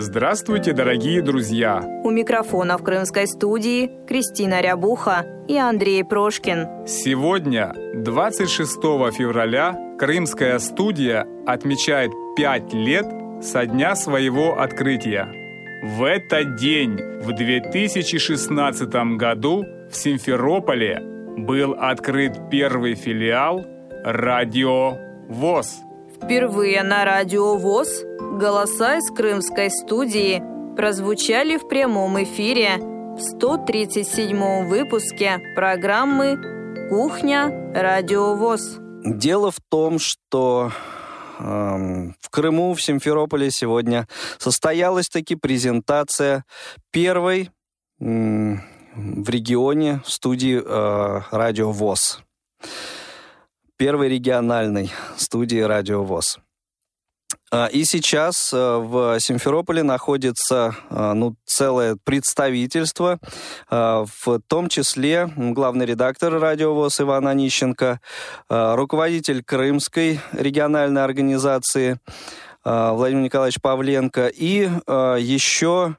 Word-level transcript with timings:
Здравствуйте, 0.00 0.74
дорогие 0.74 1.20
друзья! 1.22 1.82
У 2.04 2.10
микрофона 2.10 2.78
в 2.78 2.84
крымской 2.84 3.26
студии 3.26 3.90
Кристина 4.06 4.60
Рябуха 4.60 5.26
и 5.48 5.56
Андрей 5.56 6.04
Прошкин. 6.04 6.86
Сегодня, 6.86 7.74
26 7.96 8.74
февраля, 9.12 9.76
Крымская 9.98 10.60
студия 10.60 11.26
отмечает 11.48 12.12
5 12.36 12.72
лет 12.74 13.06
со 13.42 13.66
дня 13.66 13.96
своего 13.96 14.60
открытия. 14.60 15.26
В 15.82 16.04
этот 16.04 16.54
день, 16.54 16.96
в 17.20 17.32
2016 17.32 19.16
году, 19.16 19.64
в 19.90 19.96
Симферополе 19.96 21.02
был 21.38 21.72
открыт 21.72 22.38
первый 22.52 22.94
филиал 22.94 23.66
«Радио 24.04 24.96
ВОЗ». 25.28 25.87
Впервые 26.22 26.82
на 26.82 27.04
радио 27.04 27.56
ВОЗ 27.56 28.02
голоса 28.38 28.96
из 28.98 29.10
крымской 29.10 29.70
студии 29.70 30.42
прозвучали 30.76 31.56
в 31.56 31.68
прямом 31.68 32.22
эфире 32.22 32.76
в 32.78 33.18
137-м 33.18 34.68
выпуске 34.68 35.38
программы 35.54 36.36
«Кухня. 36.90 37.72
Радио 37.74 38.34
ВОЗ». 38.34 38.78
Дело 39.04 39.50
в 39.50 39.58
том, 39.68 39.98
что 39.98 40.72
э, 41.38 41.42
в 41.42 42.30
Крыму, 42.30 42.74
в 42.74 42.82
Симферополе 42.82 43.50
сегодня 43.50 44.06
состоялась 44.38 45.08
таки 45.08 45.34
презентация 45.34 46.44
первой 46.90 47.50
в 47.98 49.30
регионе 49.30 50.00
студии 50.04 50.60
э, 50.62 51.20
«Радио 51.30 51.72
ВОЗ» 51.72 52.22
первой 53.78 54.08
региональной 54.08 54.90
студии 55.16 55.60
«Радио 55.60 56.02
ВОЗ». 56.02 56.38
А, 57.50 57.66
и 57.66 57.84
сейчас 57.84 58.52
э, 58.52 58.56
в 58.56 59.18
Симферополе 59.20 59.82
находится 59.82 60.76
э, 60.90 61.12
ну, 61.14 61.34
целое 61.46 61.96
представительство, 62.04 63.18
э, 63.70 64.04
в 64.22 64.40
том 64.46 64.68
числе 64.68 65.30
главный 65.36 65.86
редактор 65.86 66.38
«Радио 66.38 66.74
ВОЗ» 66.74 67.00
Иван 67.00 67.26
Онищенко, 67.28 68.00
руководитель 68.48 69.42
Крымской 69.42 70.20
региональной 70.32 71.04
организации 71.04 72.00
Владимир 72.64 73.22
Николаевич 73.22 73.60
Павленко 73.62 74.26
и 74.26 74.68
еще 75.18 75.96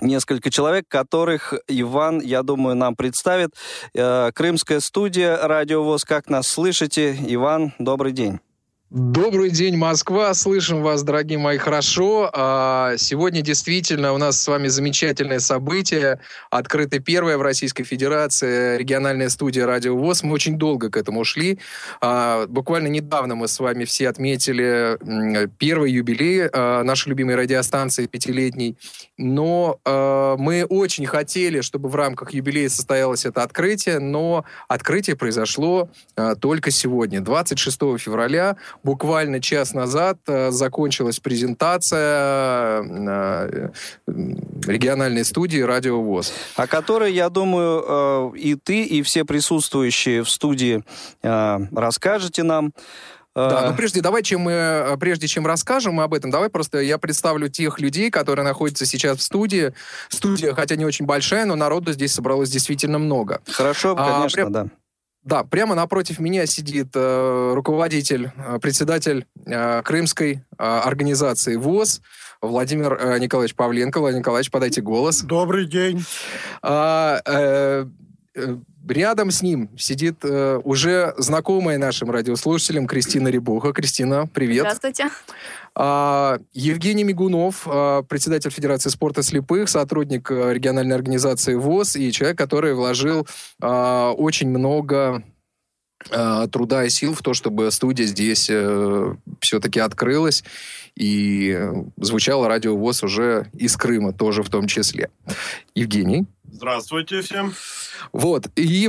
несколько 0.00 0.50
человек, 0.50 0.86
которых 0.88 1.54
Иван, 1.68 2.20
я 2.20 2.42
думаю, 2.42 2.76
нам 2.76 2.96
представит. 2.96 3.50
Э, 3.94 4.30
Крымская 4.34 4.80
студия 4.80 5.36
«Радио 5.36 5.82
ВОЗ». 5.82 6.04
Как 6.04 6.28
нас 6.28 6.46
слышите? 6.48 7.16
Иван, 7.28 7.72
добрый 7.78 8.12
день. 8.12 8.40
Добрый 8.90 9.50
день, 9.50 9.76
Москва. 9.76 10.32
Слышим 10.32 10.82
вас, 10.82 11.02
дорогие 11.02 11.38
мои, 11.38 11.58
хорошо. 11.58 12.30
А, 12.32 12.94
сегодня 12.96 13.42
действительно 13.42 14.14
у 14.14 14.16
нас 14.16 14.40
с 14.40 14.48
вами 14.48 14.68
замечательное 14.68 15.40
событие. 15.40 16.20
Открыта 16.48 16.98
первая 16.98 17.36
в 17.36 17.42
Российской 17.42 17.84
Федерации 17.84 18.78
региональная 18.78 19.28
студия 19.28 19.66
«Радио 19.66 19.94
ВОЗ». 19.94 20.22
Мы 20.22 20.32
очень 20.32 20.56
долго 20.56 20.88
к 20.88 20.96
этому 20.96 21.22
шли. 21.24 21.58
А, 22.00 22.46
буквально 22.46 22.86
недавно 22.86 23.34
мы 23.34 23.48
с 23.48 23.60
вами 23.60 23.84
все 23.84 24.08
отметили 24.08 24.98
первый 25.58 25.92
юбилей 25.92 26.48
а, 26.50 26.82
нашей 26.82 27.10
любимой 27.10 27.34
радиостанции 27.34 28.06
пятилетней. 28.06 28.78
Но 29.18 29.80
мы 29.84 30.64
очень 30.64 31.04
хотели, 31.04 31.60
чтобы 31.60 31.88
в 31.88 31.96
рамках 31.96 32.32
юбилея 32.32 32.68
состоялось 32.68 33.26
это 33.26 33.42
открытие, 33.42 33.98
но 33.98 34.44
открытие 34.68 35.16
произошло 35.16 35.90
только 36.40 36.70
сегодня, 36.70 37.20
26 37.20 37.78
февраля 37.98 38.56
буквально 38.82 39.40
час 39.40 39.74
назад 39.74 40.18
э, 40.26 40.50
закончилась 40.50 41.20
презентация 41.20 42.82
э, 42.82 43.70
региональной 44.66 45.24
студии 45.24 45.60
«Радио 45.60 46.00
ВОЗ». 46.00 46.32
О 46.56 46.66
которой, 46.66 47.12
я 47.12 47.28
думаю, 47.28 48.32
э, 48.34 48.38
и 48.38 48.54
ты, 48.54 48.84
и 48.84 49.02
все 49.02 49.24
присутствующие 49.24 50.22
в 50.22 50.30
студии 50.30 50.82
расскажете 51.22 52.42
нам. 52.42 52.72
Да, 53.34 53.70
но 53.70 53.76
прежде 53.76 54.00
давай, 54.00 54.22
чем 54.22 54.40
мы, 54.42 54.96
прежде 54.98 55.28
чем 55.28 55.46
расскажем 55.46 56.00
об 56.00 56.12
этом, 56.12 56.30
давай 56.30 56.48
просто 56.48 56.78
я 56.80 56.98
представлю 56.98 57.48
тех 57.48 57.78
людей, 57.78 58.10
которые 58.10 58.44
находятся 58.44 58.84
сейчас 58.84 59.18
в 59.18 59.22
студии. 59.22 59.72
Студия, 60.08 60.54
хотя 60.54 60.74
не 60.74 60.84
очень 60.84 61.06
большая, 61.06 61.44
но 61.44 61.54
народу 61.54 61.92
здесь 61.92 62.12
собралось 62.12 62.50
действительно 62.50 62.98
много. 62.98 63.40
Хорошо, 63.46 63.94
а, 63.96 64.18
конечно, 64.18 64.42
а, 64.42 64.50
да. 64.50 64.66
Да, 65.28 65.44
прямо 65.44 65.74
напротив 65.74 66.20
меня 66.20 66.46
сидит 66.46 66.88
э, 66.94 67.52
руководитель, 67.54 68.32
э, 68.34 68.58
председатель 68.62 69.26
э, 69.44 69.82
крымской 69.82 70.32
э, 70.32 70.38
организации 70.56 71.56
ВОЗ 71.56 72.00
Владимир 72.40 72.94
э, 72.94 73.18
Николаевич 73.18 73.54
Павленко. 73.54 74.00
Владимир 74.00 74.20
Николаевич, 74.20 74.50
подайте 74.50 74.80
голос. 74.80 75.20
Добрый 75.20 75.66
день. 75.66 76.02
А, 76.62 77.20
э, 77.26 77.84
э, 77.84 77.86
рядом 78.88 79.30
с 79.30 79.42
ним 79.42 79.70
сидит 79.78 80.16
э, 80.22 80.60
уже 80.64 81.14
знакомая 81.18 81.78
нашим 81.78 82.10
радиослушателям 82.10 82.86
Кристина 82.86 83.28
Рябуха. 83.28 83.72
Кристина, 83.72 84.26
привет. 84.26 84.62
Здравствуйте. 84.62 85.08
А, 85.74 86.38
Евгений 86.52 87.04
Мигунов, 87.04 87.62
а, 87.66 88.02
председатель 88.02 88.50
Федерации 88.50 88.90
спорта 88.90 89.22
слепых, 89.22 89.68
сотрудник 89.68 90.30
а, 90.30 90.52
региональной 90.52 90.96
организации 90.96 91.54
ВОЗ 91.54 91.96
и 91.96 92.10
человек, 92.12 92.38
который 92.38 92.74
вложил 92.74 93.26
очень 93.60 94.48
много 94.48 95.22
труда 96.52 96.84
и 96.84 96.90
сил 96.90 97.12
в 97.12 97.22
то, 97.22 97.34
чтобы 97.34 97.72
студия 97.72 98.06
здесь 98.06 98.46
э, 98.48 99.14
все-таки 99.40 99.80
открылась 99.80 100.44
и 100.98 101.58
звучало 101.96 102.48
радио 102.48 102.76
ВОЗ 102.76 103.04
уже 103.04 103.46
из 103.52 103.76
Крыма 103.76 104.12
тоже 104.12 104.42
в 104.42 104.50
том 104.50 104.66
числе. 104.66 105.10
Евгений. 105.74 106.26
Здравствуйте 106.50 107.20
всем. 107.20 107.54
Вот. 108.12 108.48
И 108.56 108.88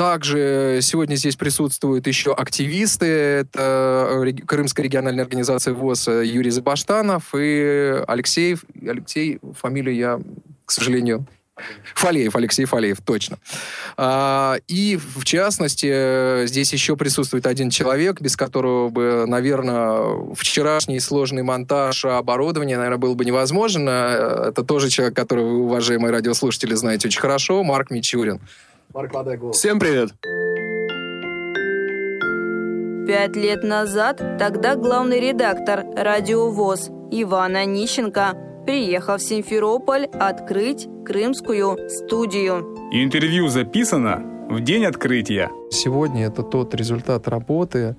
также 0.00 0.78
сегодня 0.80 1.16
здесь 1.16 1.36
присутствуют 1.36 2.06
еще 2.06 2.32
активисты. 2.32 3.04
Это 3.04 4.24
э, 4.24 4.32
Крымская 4.46 4.82
региональная 4.82 5.24
организация 5.24 5.74
ВОЗ 5.74 6.08
э, 6.08 6.24
Юрий 6.24 6.48
Забаштанов 6.48 7.34
и 7.36 8.02
Алексей, 8.08 8.56
Алексей, 8.80 9.40
фамилию 9.52 9.94
я, 9.94 10.18
к 10.64 10.70
сожалению, 10.70 11.26
Фалеев, 11.94 12.34
Алексей 12.36 12.64
Фалеев, 12.64 12.98
точно. 13.04 13.38
А, 13.96 14.56
и, 14.68 14.96
в 14.96 15.24
частности, 15.24 16.46
здесь 16.46 16.72
еще 16.72 16.96
присутствует 16.96 17.46
один 17.46 17.70
человек, 17.70 18.20
без 18.20 18.36
которого 18.36 18.88
бы, 18.88 19.24
наверное, 19.26 20.34
вчерашний 20.34 21.00
сложный 21.00 21.42
монтаж 21.42 22.04
оборудования, 22.04 22.76
наверное, 22.76 22.98
был 22.98 23.14
бы 23.14 23.24
невозможен. 23.24 23.88
Э, 23.88 24.48
это 24.48 24.64
тоже 24.64 24.88
человек, 24.88 25.16
которого 25.16 25.46
вы, 25.46 25.62
уважаемые 25.64 26.12
радиослушатели, 26.12 26.74
знаете 26.74 27.08
очень 27.08 27.20
хорошо, 27.20 27.62
Марк 27.62 27.90
Мичурин. 27.90 28.40
Марк, 28.94 29.12
подай 29.12 29.36
голос. 29.36 29.56
Всем 29.56 29.78
привет. 29.78 30.10
Пять 33.06 33.34
лет 33.34 33.64
назад 33.64 34.38
тогда 34.38 34.76
главный 34.76 35.20
редактор 35.20 35.84
«Радио 35.96 36.50
ВОЗ» 36.50 36.90
Иван 37.10 37.56
Онищенко 37.56 38.49
приехал 38.70 39.16
в 39.16 39.22
Симферополь 39.22 40.06
открыть 40.12 40.86
крымскую 41.04 41.76
студию. 41.88 42.76
Интервью 42.92 43.48
записано 43.48 44.22
в 44.48 44.60
день 44.60 44.84
открытия. 44.84 45.50
Сегодня 45.72 46.26
это 46.26 46.44
тот 46.44 46.72
результат 46.76 47.26
работы, 47.26 47.96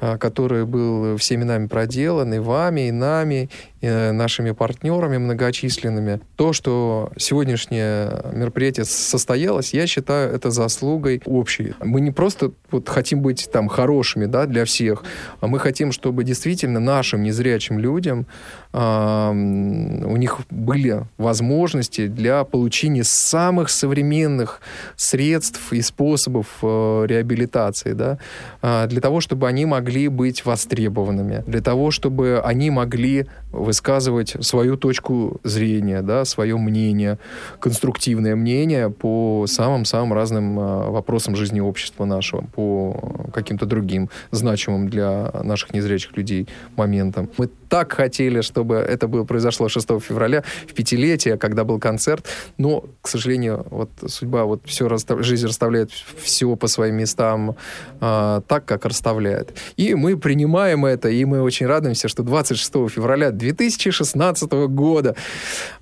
а, 0.00 0.18
который 0.18 0.64
был 0.64 1.16
всеми 1.16 1.42
нами 1.42 1.66
проделан, 1.66 2.34
и 2.34 2.38
вами, 2.38 2.86
и 2.86 2.92
нами, 2.92 3.48
э, 3.48 3.71
нашими 3.88 4.52
партнерами 4.52 5.18
многочисленными. 5.18 6.20
То, 6.36 6.52
что 6.52 7.10
сегодняшнее 7.16 8.22
мероприятие 8.32 8.84
состоялось, 8.84 9.74
я 9.74 9.86
считаю 9.86 10.32
это 10.32 10.50
заслугой 10.50 11.20
общей. 11.24 11.74
Мы 11.80 12.00
не 12.00 12.10
просто 12.10 12.52
вот 12.70 12.88
хотим 12.88 13.20
быть 13.22 13.48
там 13.52 13.68
хорошими 13.68 14.26
да, 14.26 14.46
для 14.46 14.64
всех, 14.64 15.04
а 15.40 15.46
мы 15.46 15.58
хотим, 15.58 15.92
чтобы 15.92 16.24
действительно 16.24 16.80
нашим 16.80 17.22
незрячим 17.22 17.78
людям 17.78 18.26
э, 18.72 19.30
у 19.32 20.16
них 20.16 20.40
были 20.50 21.04
возможности 21.18 22.06
для 22.06 22.44
получения 22.44 23.04
самых 23.04 23.68
современных 23.70 24.60
средств 24.96 25.72
и 25.72 25.82
способов 25.82 26.46
э, 26.62 27.04
реабилитации, 27.06 27.92
да, 27.92 28.18
а, 28.60 28.86
для 28.86 29.00
того, 29.00 29.20
чтобы 29.20 29.48
они 29.48 29.66
могли 29.66 30.08
быть 30.08 30.44
востребованными, 30.44 31.42
для 31.46 31.60
того, 31.60 31.90
чтобы 31.90 32.40
они 32.44 32.70
могли 32.70 33.26
высказывать 33.52 34.36
свою 34.40 34.76
точку 34.76 35.40
зрения, 35.44 36.02
да, 36.02 36.24
свое 36.24 36.56
мнение, 36.56 37.18
конструктивное 37.60 38.34
мнение 38.34 38.90
по 38.90 39.46
самым-самым 39.46 40.12
разным 40.12 40.58
а, 40.58 40.90
вопросам 40.90 41.36
жизни 41.36 41.60
общества 41.60 42.04
нашего, 42.04 42.42
по 42.42 43.28
каким-то 43.32 43.66
другим 43.66 44.08
значимым 44.30 44.88
для 44.88 45.30
наших 45.42 45.74
незрячих 45.74 46.16
людей 46.16 46.48
моментам. 46.76 47.28
Мы 47.38 47.48
так 47.68 47.92
хотели, 47.92 48.42
чтобы 48.42 48.76
это 48.76 49.08
было, 49.08 49.24
произошло 49.24 49.68
6 49.68 49.88
февраля, 50.00 50.44
в 50.68 50.74
пятилетие, 50.74 51.38
когда 51.38 51.64
был 51.64 51.78
концерт, 51.78 52.26
но, 52.58 52.84
к 53.00 53.08
сожалению, 53.08 53.66
вот 53.70 53.90
судьба, 54.06 54.44
вот 54.44 54.62
все, 54.66 54.88
жизнь 55.20 55.46
расставляет 55.46 55.90
все 55.90 56.54
по 56.56 56.66
своим 56.66 56.96
местам 56.96 57.56
э, 58.00 58.40
так, 58.46 58.64
как 58.64 58.84
расставляет. 58.84 59.56
И 59.76 59.94
мы 59.94 60.16
принимаем 60.18 60.84
это, 60.84 61.08
и 61.08 61.24
мы 61.24 61.40
очень 61.40 61.66
радуемся, 61.66 62.08
что 62.08 62.22
26 62.22 62.72
февраля 62.90 63.30
2016 63.42 64.52
года 64.68 65.16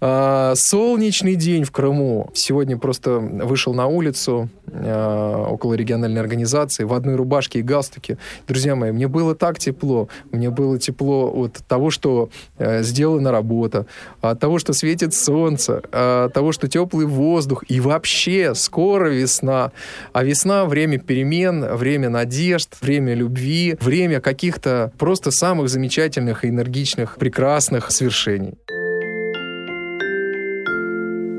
э, 0.01 0.53
солнечный 0.57 1.35
день 1.37 1.65
в 1.65 1.71
Крыму. 1.71 2.31
Сегодня 2.33 2.79
просто 2.79 3.19
вышел 3.19 3.75
на 3.75 3.87
улицу 3.87 4.49
э, 4.67 5.47
около 5.49 5.75
региональной 5.75 6.21
организации 6.21 6.85
в 6.85 6.95
одной 6.95 7.17
рубашке 7.17 7.59
и 7.59 7.63
галстуке. 7.63 8.17
Друзья 8.49 8.75
мои, 8.75 8.93
мне 8.93 9.09
было 9.09 9.35
так 9.35 9.59
тепло, 9.59 10.09
мне 10.33 10.49
было 10.49 10.79
тепло 10.79 11.31
от 11.31 11.61
того, 11.69 11.91
что 11.91 12.31
э, 12.57 12.83
сделана 12.83 13.31
работа, 13.31 13.85
от 14.23 14.41
того, 14.41 14.59
что 14.59 14.73
светит 14.73 15.15
солнце, 15.15 15.83
от 15.93 16.33
того, 16.33 16.53
что 16.53 16.67
теплый 16.67 17.05
воздух, 17.05 17.65
и 17.69 17.79
вообще 17.81 18.55
скоро 18.55 19.09
весна. 19.09 19.73
А 20.13 20.25
весна— 20.25 20.65
время 20.67 20.99
перемен, 20.99 21.77
время 21.77 22.09
надежд, 22.09 22.77
время 22.81 23.15
любви, 23.15 23.77
время 23.81 24.21
каких-то 24.21 24.93
просто 24.99 25.31
самых 25.31 25.69
замечательных, 25.69 26.45
энергичных, 26.45 27.17
прекрасных 27.17 27.50
свершений. 27.91 28.59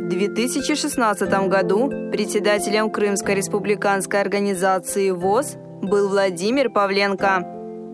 В 0.06 0.10
2016 0.10 1.48
году 1.48 1.90
председателем 2.12 2.90
Крымской 2.90 3.36
республиканской 3.36 4.19
организации 4.19 5.12
ВОЗ 5.12 5.56
был 5.81 6.10
Владимир 6.10 6.69
Павленко. 6.69 7.44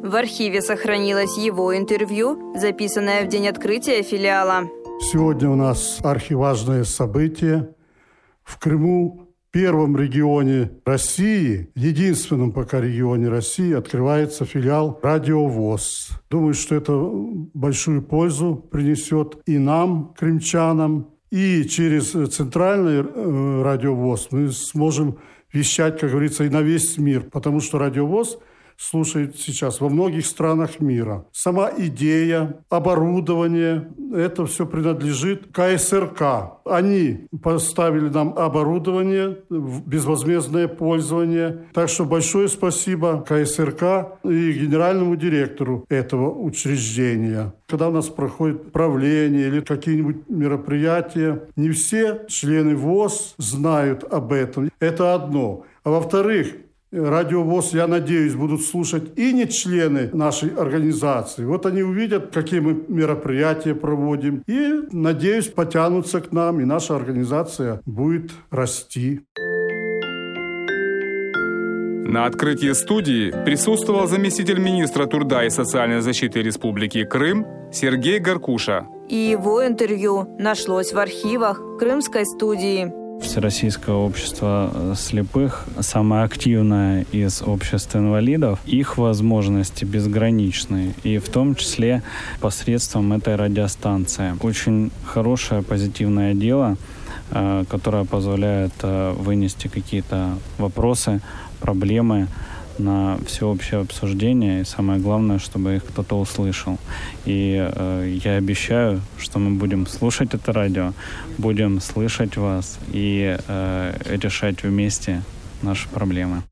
В 0.04 0.16
архиве 0.16 0.62
сохранилось 0.62 1.38
его 1.38 1.78
интервью, 1.78 2.56
записанное 2.56 3.24
в 3.24 3.28
день 3.28 3.48
открытия 3.48 4.02
филиала. 4.02 4.64
Сегодня 5.00 5.50
у 5.50 5.56
нас 5.56 6.00
архиважное 6.04 6.84
событие. 6.86 7.70
В 8.44 8.58
Крыму, 8.58 9.27
первом 9.52 9.98
регионе 9.98 10.72
России, 10.86 11.70
единственном 11.76 12.52
пока 12.52 12.82
регионе 12.82 13.30
России, 13.30 13.74
открывается 13.74 14.46
филиал 14.46 15.00
«Радиовоз». 15.02 16.10
Думаю, 16.30 16.54
что 16.54 16.76
это 16.76 16.94
большую 17.54 18.02
пользу 18.02 18.56
принесет 18.56 19.40
и 19.46 19.58
нам, 19.58 20.14
крымчанам, 20.18 21.10
и 21.32 21.64
через 21.66 22.12
центральный 22.34 23.04
э, 23.04 23.62
радиовоз 23.64 24.30
мы 24.32 24.52
сможем 24.52 25.18
вещать, 25.52 26.00
как 26.00 26.12
говорится, 26.12 26.44
и 26.46 26.50
на 26.50 26.62
весь 26.62 26.98
мир, 26.98 27.22
потому 27.22 27.60
что 27.60 27.78
радиовоз– 27.78 28.40
слушают 28.78 29.38
сейчас 29.38 29.82
во 29.82 29.90
многих 29.90 30.26
странах 30.26 30.80
мира. 30.80 31.26
Сама 31.32 31.72
идея, 31.78 32.60
оборудование, 32.70 33.90
это 34.14 34.46
все 34.46 34.66
принадлежит 34.66 35.48
КСРК. 35.52 36.62
Они 36.66 37.28
поставили 37.42 38.10
нам 38.10 38.38
оборудование 38.38 39.40
безвозмездное 39.50 40.68
пользование. 40.68 41.66
Так 41.74 41.90
что 41.90 42.06
большое 42.06 42.48
спасибо 42.48 43.26
КСРК 43.28 44.20
и 44.24 44.52
генеральному 44.54 45.16
директору 45.16 45.86
этого 45.90 46.30
учреждения. 46.30 47.54
Когда 47.68 47.90
у 47.90 47.92
нас 47.92 48.08
проходит 48.08 48.72
правление 48.72 49.48
или 49.48 49.62
какие-нибудь 49.62 50.30
мероприятия, 50.30 51.44
не 51.56 51.72
все 51.72 52.26
члены 52.28 52.76
ВОЗ 52.76 53.36
знают 53.38 54.04
об 54.04 54.32
этом. 54.32 54.70
Это 54.80 55.16
одно. 55.16 55.66
А 55.84 55.90
во-вторых, 55.90 56.54
Радиовоз, 56.92 57.74
я 57.74 57.86
надеюсь, 57.86 58.34
будут 58.34 58.62
слушать 58.62 59.18
и 59.18 59.34
не 59.34 59.48
члены 59.50 60.10
нашей 60.14 60.50
организации. 60.56 61.44
Вот 61.44 61.66
они 61.66 61.84
увидят, 61.84 62.34
какие 62.34 62.62
мы 62.62 62.82
мероприятия 62.88 63.76
проводим, 63.76 64.42
и, 64.48 64.84
надеюсь, 64.92 65.48
потянутся 65.48 66.22
к 66.22 66.32
нам, 66.32 66.62
и 66.62 66.66
наша 66.66 66.96
организация 66.96 67.82
будет 67.86 68.32
расти. 68.52 69.22
На 72.10 72.26
открытии 72.26 72.72
студии 72.72 73.32
присутствовал 73.44 74.08
заместитель 74.08 74.60
министра 74.60 75.08
труда 75.08 75.44
и 75.44 75.50
социальной 75.50 76.00
защиты 76.00 76.42
Республики 76.42 77.04
Крым 77.04 77.46
Сергей 77.74 78.20
Гаркуша. 78.20 78.88
И 79.10 79.16
его 79.16 79.66
интервью 79.68 80.38
нашлось 80.40 80.94
в 80.94 81.00
архивах 81.00 81.62
Крымской 81.78 82.26
студии. 82.26 83.07
Всероссийское 83.22 83.96
общество 83.96 84.72
э, 84.74 84.94
слепых, 84.96 85.66
самое 85.80 86.24
активное 86.24 87.06
из 87.12 87.42
обществ 87.42 87.96
инвалидов, 87.96 88.60
их 88.66 88.98
возможности 88.98 89.86
безграничны, 89.86 90.94
и 91.04 91.18
в 91.18 91.28
том 91.30 91.56
числе 91.56 92.04
посредством 92.40 93.14
этой 93.14 93.36
радиостанции. 93.36 94.36
Очень 94.42 94.92
хорошее 95.06 95.64
позитивное 95.64 96.34
дело, 96.34 96.78
э, 97.32 97.66
которое 97.70 98.06
позволяет 98.06 98.74
э, 98.84 99.14
вынести 99.18 99.68
какие-то 99.68 100.38
вопросы, 100.58 101.22
проблемы, 101.60 102.28
на 102.80 103.18
всеобщее 103.26 103.82
обсуждение, 103.82 104.62
и 104.62 104.66
самое 104.66 105.00
главное, 105.00 105.40
чтобы 105.40 105.76
их 105.76 105.86
кто-то 105.86 106.20
услышал. 106.20 106.78
И 107.26 107.56
э, 107.58 108.18
я 108.24 108.34
обещаю, 108.34 109.02
что 109.18 109.40
мы 109.40 109.58
будем 109.58 109.88
слушать 109.88 110.34
это 110.34 110.54
радио, 110.54 110.94
будем 111.38 111.82
слышать 111.82 112.38
вас 112.38 112.80
и 112.94 113.38
э, 113.48 113.94
решать 114.10 114.64
вместе 114.64 115.24
наши 115.62 115.88
проблемы. 115.90 116.44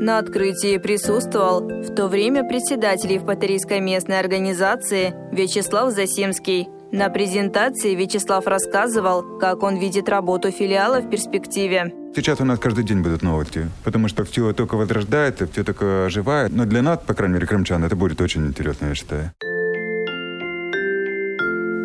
На 0.00 0.18
открытии 0.18 0.78
присутствовал 0.78 1.60
в 1.82 1.94
то 1.94 2.06
время 2.08 2.42
председатель 2.42 3.12
Евпаторийской 3.12 3.80
местной 3.80 4.20
организации 4.20 5.12
Вячеслав 5.32 5.92
Засимский. 5.92 6.68
На 6.90 7.10
презентации 7.10 7.94
Вячеслав 7.94 8.46
рассказывал, 8.46 9.38
как 9.38 9.62
он 9.62 9.76
видит 9.76 10.08
работу 10.08 10.50
филиала 10.50 11.00
в 11.00 11.10
перспективе. 11.10 11.92
Сейчас 12.16 12.40
у 12.40 12.46
нас 12.46 12.58
каждый 12.58 12.82
день 12.82 13.02
будут 13.02 13.22
новости, 13.22 13.68
потому 13.84 14.08
что 14.08 14.24
все 14.24 14.54
только 14.54 14.76
возрождается, 14.76 15.46
все 15.46 15.64
только 15.64 16.06
оживает. 16.06 16.50
Но 16.50 16.64
для 16.64 16.80
нас, 16.80 16.98
по 17.06 17.12
крайней 17.12 17.34
мере, 17.34 17.46
крымчан, 17.46 17.84
это 17.84 17.94
будет 17.94 18.22
очень 18.22 18.46
интересно, 18.46 18.86
я 18.86 18.94
считаю. 18.94 19.32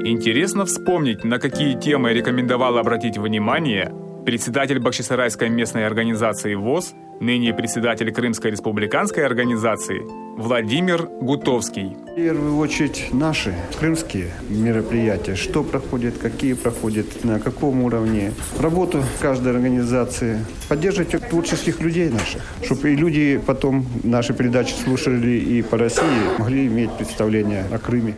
Интересно 0.06 0.66
вспомнить, 0.66 1.26
на 1.26 1.38
какие 1.38 1.78
темы 1.78 2.14
рекомендовал 2.14 2.78
обратить 2.78 3.18
внимание 3.18 3.94
председатель 4.26 4.80
Бахчисарайской 4.80 5.50
местной 5.50 5.86
организации 5.86 6.56
ВОЗ, 6.56 6.94
ныне 7.24 7.54
председатель 7.54 8.12
Крымской 8.12 8.52
республиканской 8.52 9.26
организации 9.26 10.02
Владимир 10.38 11.08
Гутовский. 11.22 11.96
В 12.12 12.16
первую 12.16 12.58
очередь 12.58 13.08
наши 13.14 13.56
крымские 13.80 14.32
мероприятия, 14.50 15.36
что 15.36 15.64
проходит, 15.64 16.18
какие 16.18 16.54
проходят, 16.54 17.24
на 17.24 17.40
каком 17.40 17.84
уровне. 17.84 18.34
Работу 18.60 19.04
каждой 19.22 19.54
организации, 19.54 20.46
поддерживать 20.68 21.12
творческих 21.30 21.80
людей 21.80 22.10
наших, 22.10 22.42
чтобы 22.64 22.92
и 22.92 22.96
люди 22.96 23.42
потом 23.46 23.86
наши 24.04 24.34
передачи 24.34 24.74
слушали 24.74 25.38
и 25.38 25.62
по 25.62 25.78
России, 25.78 26.38
могли 26.38 26.68
иметь 26.68 26.92
представление 26.92 27.66
о 27.72 27.78
Крыме. 27.78 28.16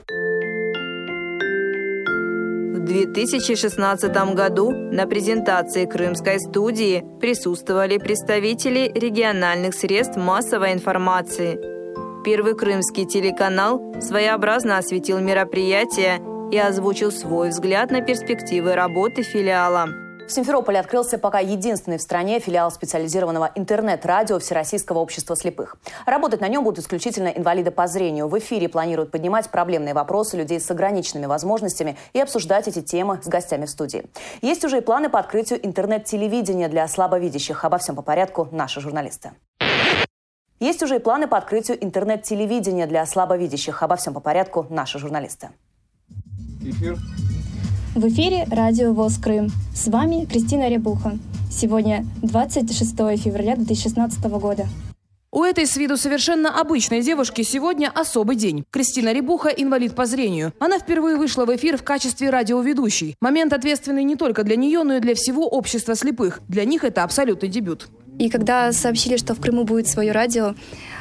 В 2.86 2.88
2016 2.88 4.36
году 4.36 4.70
на 4.70 5.08
презентации 5.08 5.88
Крымской 5.88 6.40
студии 6.40 7.04
присутствовали 7.20 7.98
представители 7.98 8.92
региональных 8.94 9.74
средств 9.74 10.18
массовой 10.18 10.74
информации. 10.74 11.60
Первый 12.24 12.54
крымский 12.56 13.08
телеканал 13.08 13.82
своеобразно 14.00 14.78
осветил 14.78 15.20
мероприятие 15.20 16.22
и 16.52 16.60
озвучил 16.60 17.12
свой 17.12 17.50
взгляд 17.50 17.90
на 17.90 18.02
перспективы 18.02 18.76
работы 18.76 19.24
филиала. 19.24 20.05
В 20.28 20.32
Симферополе 20.32 20.80
открылся 20.80 21.20
пока 21.20 21.38
единственный 21.38 22.00
в 22.00 22.02
стране 22.02 22.40
филиал 22.40 22.72
специализированного 22.72 23.52
интернет-радио 23.54 24.40
Всероссийского 24.40 24.98
общества 24.98 25.36
слепых. 25.36 25.78
Работать 26.08 26.42
на 26.42 26.48
нем 26.48 26.64
будут 26.64 26.80
исключительно 26.80 27.28
инвалиды 27.28 27.70
по 27.70 27.86
зрению. 27.86 28.28
В 28.28 28.38
эфире 28.40 28.68
планируют 28.68 29.12
поднимать 29.12 29.52
проблемные 29.52 29.94
вопросы 29.94 30.36
людей 30.36 30.60
с 30.60 30.70
ограниченными 30.72 31.28
возможностями 31.28 31.96
и 32.14 32.20
обсуждать 32.20 32.68
эти 32.68 32.82
темы 32.82 33.20
с 33.22 33.28
гостями 33.28 33.66
в 33.66 33.70
студии. 33.70 34.06
Есть 34.42 34.66
уже 34.66 34.80
и 34.80 34.82
планы 34.82 35.10
по 35.10 35.20
открытию 35.20 35.64
интернет-телевидения 35.64 36.70
для 36.70 36.88
слабовидящих. 36.88 37.64
Обо 37.64 37.78
всем 37.78 37.96
по 37.96 38.02
порядку 38.02 38.48
наши 38.52 38.82
журналисты. 38.82 39.32
Есть 40.60 40.82
уже 40.82 40.96
и 40.96 41.00
планы 41.00 41.28
по 41.28 41.38
открытию 41.38 41.84
интернет-телевидения 41.84 42.88
для 42.88 43.06
слабовидящих. 43.06 43.84
Обо 43.84 43.96
всем 43.96 44.16
по 44.16 44.22
порядку 44.22 44.66
наши 44.72 44.98
журналисты. 44.98 45.50
Эфир 46.64 46.98
в 47.96 48.06
эфире 48.10 48.46
радио 48.52 48.92
ВОЗ 48.92 49.18
Крым. 49.18 49.48
С 49.74 49.88
вами 49.88 50.26
Кристина 50.26 50.68
Рябуха. 50.68 51.18
Сегодня 51.50 52.06
26 52.22 52.92
февраля 53.18 53.56
2016 53.56 54.22
года. 54.26 54.68
У 55.32 55.44
этой 55.44 55.66
с 55.66 55.78
виду 55.78 55.96
совершенно 55.96 56.60
обычной 56.60 57.02
девушки 57.02 57.42
сегодня 57.42 57.90
особый 57.90 58.36
день. 58.36 58.66
Кристина 58.70 59.14
Рябуха– 59.14 59.48
инвалид 59.58 59.96
по 59.96 60.06
зрению. 60.06 60.52
Она 60.60 60.78
впервые 60.78 61.16
вышла 61.16 61.46
в 61.46 61.56
эфир 61.56 61.78
в 61.78 61.84
качестве 61.84 62.30
радиоведущей. 62.30 63.16
Момент 63.22 63.54
ответственный 63.54 64.04
не 64.04 64.18
только 64.18 64.44
для 64.44 64.58
нее, 64.58 64.84
но 64.84 64.96
и 64.96 65.00
для 65.00 65.16
всего 65.16 65.48
общества 65.48 65.96
слепых. 65.96 66.42
Для 66.50 66.66
них 66.66 66.84
это 66.84 67.04
абсолютный 67.04 67.48
дебют. 67.48 67.90
И 68.18 68.30
когда 68.30 68.72
сообщили, 68.72 69.18
что 69.18 69.36
в 69.36 69.42
Крыму 69.42 69.64
будет 69.64 69.88
свое 69.88 70.12
радио, 70.12 70.56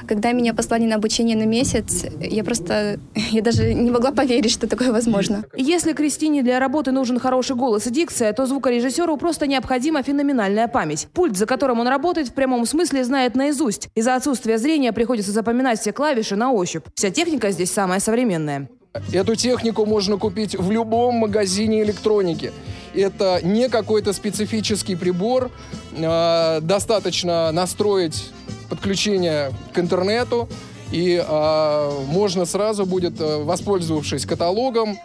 когда 0.06 0.33
меня 0.33 0.52
послали 0.52 0.85
на 0.85 0.97
обучение 0.97 1.37
на 1.37 1.44
месяц, 1.44 2.04
я 2.21 2.44
просто, 2.44 2.99
я 3.14 3.42
даже 3.42 3.73
не 3.73 3.90
могла 3.90 4.11
поверить, 4.11 4.50
что 4.50 4.66
такое 4.66 4.92
возможно. 4.92 5.44
Если 5.56 5.92
Кристине 5.92 6.42
для 6.42 6.59
работы 6.59 6.92
нужен 6.92 7.18
хороший 7.18 7.56
голос 7.56 7.87
и 7.87 7.90
дикция, 7.90 8.33
то 8.33 8.47
звукорежиссеру 8.47 9.16
просто 9.16 9.47
необходима 9.47 10.02
феноменальная 10.02 10.68
память. 10.68 11.09
Пульт, 11.12 11.37
за 11.37 11.47
которым 11.47 11.80
он 11.80 11.88
работает, 11.88 12.28
в 12.28 12.35
прямом 12.35 12.66
смысле 12.66 13.04
знает 13.04 13.35
наизусть. 13.35 13.88
Из-за 13.94 14.16
отсутствия 14.16 14.59
зрения 14.59 14.92
приходится 14.92 15.33
запоминать 15.33 15.80
все 15.80 15.92
клавиши 15.92 16.37
на 16.37 16.52
ощупь. 16.52 16.85
Вся 16.94 17.11
техника 17.11 17.50
здесь 17.50 17.71
самая 17.71 18.00
современная. 18.00 18.68
Эту 19.12 19.35
технику 19.35 19.87
можно 19.87 20.18
купить 20.18 20.56
в 20.56 20.71
любом 20.71 21.16
магазине 21.16 21.83
электроники. 21.83 22.52
Это 22.94 23.40
не 23.42 23.68
какой-то 23.68 24.12
специфический 24.12 24.96
прибор. 24.96 25.50
А, 25.96 26.60
достаточно 26.60 27.50
настроить 27.52 28.30
подключение 28.68 29.52
к 29.72 29.78
интернету, 29.78 30.48
и 30.92 31.22
а, 31.26 31.90
можно 32.06 32.44
сразу 32.44 32.86
будет, 32.86 33.20
э, 33.20 33.42
воспользовавшись 33.42 34.26
каталогом, 34.26 34.96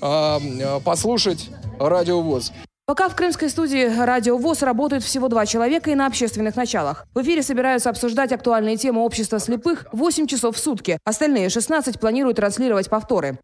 а, 0.00 0.40
послушать 0.84 1.50
радиовоз. 1.78 2.52
Пока 2.86 3.10
в 3.10 3.14
крымской 3.14 3.50
студии 3.50 3.84
«Радио 4.02 4.38
ВОЗ» 4.38 4.62
работают 4.62 5.04
всего 5.04 5.28
два 5.28 5.44
человека 5.44 5.90
и 5.90 5.94
на 5.94 6.06
общественных 6.06 6.56
началах. 6.56 7.04
В 7.14 7.20
эфире 7.20 7.42
собираются 7.42 7.90
обсуждать 7.90 8.32
актуальные 8.32 8.78
темы 8.78 9.02
общества 9.02 9.38
слепых 9.38 9.84
8 9.92 10.26
часов 10.26 10.56
в 10.56 10.58
сутки. 10.58 10.98
Остальные 11.04 11.50
16 11.50 12.00
планируют 12.00 12.38
транслировать 12.38 12.88
повторы. 12.88 13.38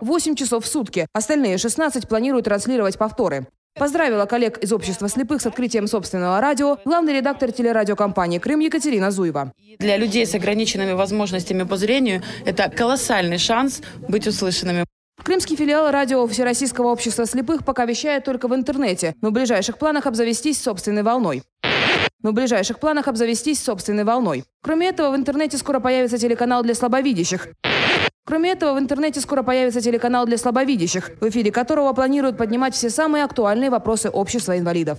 8 0.00 0.34
часов 0.34 0.64
в 0.64 0.68
сутки. 0.68 1.06
Остальные 1.12 1.58
16 1.58 2.08
планируют 2.08 2.46
транслировать 2.46 2.98
повторы. 2.98 3.46
Поздравила 3.78 4.26
коллег 4.26 4.58
из 4.58 4.72
общества 4.72 5.08
слепых 5.08 5.40
с 5.40 5.46
открытием 5.46 5.86
собственного 5.86 6.40
радио 6.40 6.78
главный 6.84 7.14
редактор 7.14 7.52
телерадиокомпании 7.52 8.38
«Крым» 8.38 8.60
Екатерина 8.60 9.10
Зуева. 9.10 9.52
Для 9.78 9.96
людей 9.96 10.26
с 10.26 10.34
ограниченными 10.34 10.92
возможностями 10.92 11.62
по 11.62 11.76
зрению 11.76 12.22
это 12.44 12.68
колоссальный 12.68 13.38
шанс 13.38 13.80
быть 14.08 14.26
услышанными. 14.26 14.84
Крымский 15.22 15.56
филиал 15.56 15.90
радио 15.90 16.26
Всероссийского 16.26 16.88
общества 16.88 17.24
слепых 17.24 17.64
пока 17.64 17.84
вещает 17.86 18.24
только 18.24 18.48
в 18.48 18.54
интернете, 18.54 19.14
но 19.22 19.30
в 19.30 19.32
ближайших 19.32 19.78
планах 19.78 20.06
обзавестись 20.06 20.60
собственной 20.60 21.02
волной. 21.02 21.42
Но 22.22 22.30
в 22.30 22.34
ближайших 22.34 22.78
планах 22.78 23.08
обзавестись 23.08 23.62
собственной 23.62 24.04
волной. 24.04 24.44
Кроме 24.62 24.88
этого, 24.88 25.12
в 25.12 25.16
интернете 25.16 25.56
скоро 25.58 25.80
появится 25.80 26.18
телеканал 26.18 26.62
для 26.62 26.74
слабовидящих. 26.74 27.48
Кроме 28.24 28.52
этого, 28.52 28.74
в 28.74 28.78
интернете 28.78 29.20
скоро 29.20 29.42
появится 29.42 29.80
телеканал 29.80 30.26
для 30.26 30.38
слабовидящих, 30.38 31.10
в 31.20 31.28
эфире 31.28 31.50
которого 31.50 31.92
планируют 31.92 32.38
поднимать 32.38 32.74
все 32.74 32.88
самые 32.88 33.24
актуальные 33.24 33.68
вопросы 33.68 34.10
общества 34.10 34.56
инвалидов. 34.58 34.98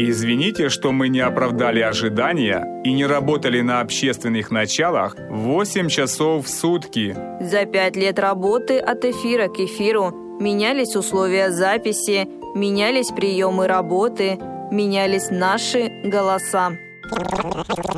Извините, 0.00 0.68
что 0.68 0.92
мы 0.92 1.08
не 1.08 1.18
оправдали 1.18 1.80
ожидания 1.80 2.64
и 2.84 2.92
не 2.92 3.04
работали 3.04 3.60
на 3.60 3.80
общественных 3.80 4.52
началах 4.52 5.16
8 5.28 5.88
часов 5.88 6.46
в 6.46 6.48
сутки. 6.48 7.16
За 7.40 7.66
пять 7.66 7.96
лет 7.96 8.20
работы 8.20 8.78
от 8.78 9.04
эфира 9.04 9.48
к 9.48 9.58
эфиру 9.58 10.27
Менялись 10.40 10.94
условия 10.94 11.50
записи, 11.50 12.28
менялись 12.54 13.08
приемы 13.08 13.66
работы, 13.66 14.38
менялись 14.70 15.30
наши 15.30 15.88
голоса. 16.04 16.76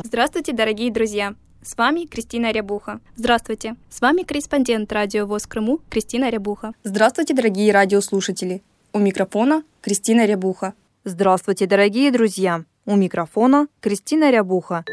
Здравствуйте, 0.03 0.51
дорогие 0.51 0.91
друзья! 0.91 1.35
С 1.61 1.77
вами 1.77 2.05
Кристина 2.05 2.51
Рябуха. 2.51 2.99
Здравствуйте. 3.15 3.75
С 3.91 4.01
вами 4.01 4.23
корреспондент 4.23 4.91
радио 4.91 5.27
ВОЗ 5.27 5.45
Крыму 5.45 5.81
Кристина 5.91 6.31
Рябуха. 6.31 6.73
Здравствуйте, 6.83 7.35
дорогие 7.35 7.71
радиослушатели. 7.71 8.63
У 8.91 8.97
микрофона 8.97 9.63
Кристина 9.81 10.25
Рябуха. 10.25 10.73
Здравствуйте, 11.03 11.67
дорогие 11.67 12.11
друзья. 12.11 12.63
У 12.87 12.95
микрофона 12.95 13.67
Кристина 13.81 14.31
Рябуха. 14.31 14.83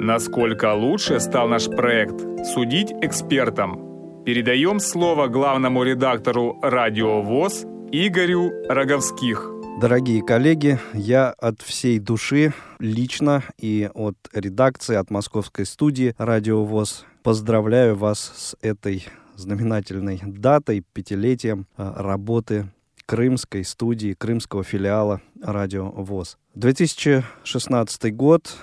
Насколько 0.00 0.72
лучше 0.72 1.20
стал 1.20 1.48
наш 1.48 1.66
проект 1.66 2.46
«Судить 2.46 2.92
экспертам» 3.02 3.93
Передаем 4.24 4.80
слово 4.80 5.28
главному 5.28 5.82
редактору 5.82 6.58
«Радио 6.62 7.20
ВОЗ» 7.20 7.66
Игорю 7.92 8.52
Роговских. 8.70 9.50
Дорогие 9.82 10.22
коллеги, 10.22 10.78
я 10.94 11.28
от 11.28 11.60
всей 11.60 11.98
души 11.98 12.54
лично 12.78 13.42
и 13.58 13.90
от 13.92 14.16
редакции, 14.32 14.96
от 14.96 15.10
московской 15.10 15.66
студии 15.66 16.14
«Радио 16.16 16.64
ВОЗ» 16.64 17.04
поздравляю 17.22 17.96
вас 17.96 18.32
с 18.34 18.56
этой 18.62 19.06
знаменательной 19.36 20.22
датой, 20.24 20.82
пятилетием 20.94 21.66
а, 21.76 22.02
работы 22.02 22.68
крымской 23.04 23.62
студии, 23.62 24.14
крымского 24.14 24.64
филиала 24.64 25.20
«Радио 25.42 25.90
ВОЗ». 25.90 26.38
2016 26.54 28.16
год, 28.16 28.56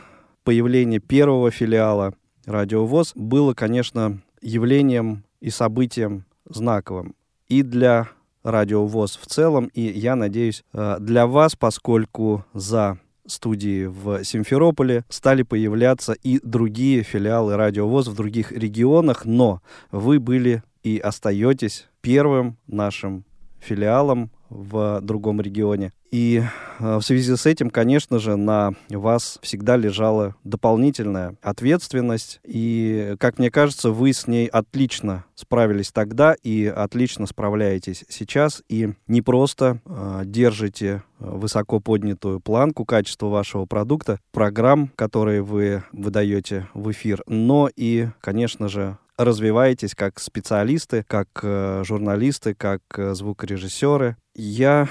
появление 0.43 0.99
первого 0.99 1.51
филиала 1.51 2.15
«Радио 2.47 2.87
ВОЗ» 2.87 3.11
было, 3.13 3.53
конечно, 3.53 4.21
явлением 4.41 5.23
и 5.41 5.49
событием 5.49 6.25
знаковым 6.45 7.15
и 7.51 7.63
для 7.63 8.07
Радио 8.43 8.85
ВОЗ 8.85 9.19
в 9.21 9.27
целом, 9.27 9.69
и, 9.73 9.81
я 9.81 10.15
надеюсь, 10.15 10.63
э, 10.73 10.97
для 10.99 11.27
вас, 11.27 11.55
поскольку 11.55 12.45
за 12.53 12.97
студии 13.27 13.85
в 13.85 14.23
Симферополе 14.23 15.03
стали 15.09 15.43
появляться 15.43 16.13
и 16.13 16.39
другие 16.41 17.03
филиалы 17.03 17.57
Радио 17.57 17.87
ВОЗ 17.87 18.07
в 18.07 18.15
других 18.15 18.51
регионах, 18.53 19.25
но 19.25 19.61
вы 19.91 20.19
были 20.19 20.63
и 20.81 20.97
остаетесь 20.97 21.87
первым 22.01 22.57
нашим 22.67 23.25
филиалом 23.59 24.31
в 24.51 24.99
другом 25.01 25.41
регионе. 25.41 25.93
И 26.11 26.43
э, 26.79 26.97
в 26.97 27.01
связи 27.01 27.35
с 27.35 27.45
этим, 27.45 27.69
конечно 27.69 28.19
же, 28.19 28.35
на 28.35 28.73
вас 28.89 29.39
всегда 29.41 29.77
лежала 29.77 30.35
дополнительная 30.43 31.35
ответственность. 31.41 32.41
И, 32.43 33.15
как 33.17 33.39
мне 33.39 33.49
кажется, 33.49 33.91
вы 33.91 34.11
с 34.11 34.27
ней 34.27 34.47
отлично 34.47 35.23
справились 35.35 35.91
тогда 35.91 36.35
и 36.43 36.65
отлично 36.65 37.27
справляетесь 37.27 38.03
сейчас. 38.09 38.61
И 38.67 38.93
не 39.07 39.21
просто 39.21 39.79
э, 39.85 40.23
держите 40.25 41.03
высоко 41.19 41.79
поднятую 41.79 42.41
планку 42.41 42.83
качества 42.83 43.27
вашего 43.27 43.65
продукта, 43.65 44.19
программ, 44.31 44.91
которые 44.95 45.41
вы 45.41 45.83
выдаете 45.93 46.67
в 46.73 46.91
эфир, 46.91 47.23
но 47.27 47.69
и, 47.75 48.09
конечно 48.19 48.67
же, 48.67 48.97
развиваетесь 49.23 49.95
как 49.95 50.19
специалисты, 50.19 51.05
как 51.07 51.27
э, 51.43 51.83
журналисты, 51.85 52.53
как 52.53 52.81
э, 52.97 53.13
звукорежиссеры. 53.13 54.17
Я 54.35 54.89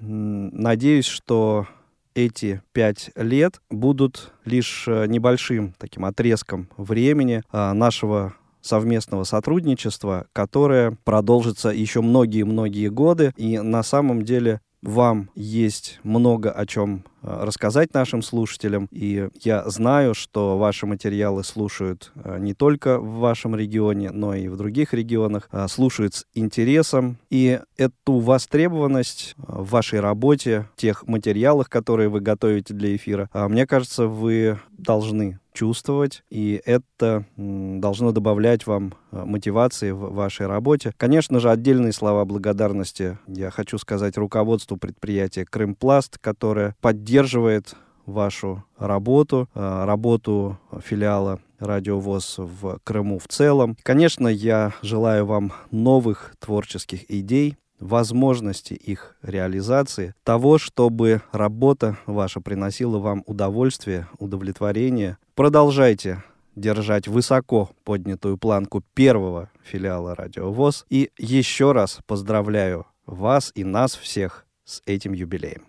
надеюсь, 0.00 1.06
что 1.06 1.66
эти 2.14 2.62
пять 2.72 3.10
лет 3.16 3.60
будут 3.70 4.32
лишь 4.44 4.84
э, 4.86 5.06
небольшим 5.06 5.74
таким 5.78 6.04
отрезком 6.04 6.68
времени 6.76 7.42
э, 7.50 7.72
нашего 7.72 8.34
совместного 8.60 9.24
сотрудничества, 9.24 10.26
которое 10.32 10.96
продолжится 11.04 11.70
еще 11.70 12.00
многие-многие 12.00 12.88
годы. 12.88 13.32
И 13.36 13.58
на 13.58 13.82
самом 13.82 14.22
деле 14.22 14.60
вам 14.84 15.30
есть 15.34 15.98
много 16.02 16.52
о 16.52 16.66
чем 16.66 17.04
э, 17.22 17.44
рассказать 17.44 17.94
нашим 17.94 18.22
слушателям. 18.22 18.88
И 18.92 19.28
я 19.42 19.68
знаю, 19.68 20.14
что 20.14 20.58
ваши 20.58 20.86
материалы 20.86 21.42
слушают 21.42 22.12
э, 22.16 22.38
не 22.38 22.54
только 22.54 22.98
в 22.98 23.18
вашем 23.18 23.56
регионе, 23.56 24.10
но 24.10 24.34
и 24.34 24.48
в 24.48 24.56
других 24.56 24.92
регионах, 24.92 25.48
э, 25.50 25.66
слушают 25.68 26.14
с 26.14 26.26
интересом. 26.34 27.16
И 27.30 27.60
эту 27.78 28.18
востребованность 28.18 29.34
в 29.38 29.70
вашей 29.70 30.00
работе, 30.00 30.68
тех 30.76 31.06
материалах, 31.06 31.70
которые 31.70 32.10
вы 32.10 32.20
готовите 32.20 32.74
для 32.74 32.94
эфира, 32.94 33.30
мне 33.32 33.66
кажется, 33.66 34.06
вы 34.06 34.58
должны 34.76 35.38
чувствовать, 35.54 36.22
и 36.28 36.60
это 36.66 37.24
должно 37.36 38.12
добавлять 38.12 38.66
вам 38.66 38.94
э, 39.12 39.24
мотивации 39.24 39.92
в 39.92 40.12
вашей 40.12 40.46
работе. 40.46 40.92
Конечно 40.96 41.40
же, 41.40 41.50
отдельные 41.50 41.92
слова 41.92 42.24
благодарности 42.24 43.18
я 43.26 43.50
хочу 43.50 43.78
сказать 43.78 44.18
руководству 44.18 44.76
предприятия 44.76 45.46
«Крымпласт», 45.46 46.18
которое 46.18 46.74
поддерживает 46.80 47.74
вашу 48.04 48.64
работу, 48.76 49.48
э, 49.54 49.84
работу 49.84 50.58
филиала 50.84 51.40
радиовоз 51.58 52.36
в 52.38 52.78
Крыму 52.84 53.18
в 53.18 53.28
целом. 53.28 53.76
Конечно, 53.82 54.28
я 54.28 54.72
желаю 54.82 55.24
вам 55.24 55.52
новых 55.70 56.34
творческих 56.38 57.10
идей, 57.10 57.56
возможности 57.80 58.74
их 58.74 59.16
реализации, 59.22 60.14
того, 60.22 60.58
чтобы 60.58 61.22
работа 61.32 61.98
ваша 62.06 62.40
приносила 62.40 62.98
вам 62.98 63.22
удовольствие, 63.26 64.06
удовлетворение. 64.18 65.18
Продолжайте 65.34 66.22
держать 66.56 67.08
высоко 67.08 67.70
поднятую 67.84 68.38
планку 68.38 68.82
первого 68.94 69.50
филиала 69.62 70.14
«Радио 70.14 70.52
ВОЗ». 70.52 70.86
И 70.88 71.10
еще 71.18 71.72
раз 71.72 71.98
поздравляю 72.06 72.86
вас 73.06 73.52
и 73.54 73.64
нас 73.64 73.94
всех 73.94 74.46
с 74.64 74.82
этим 74.86 75.12
юбилеем. 75.12 75.66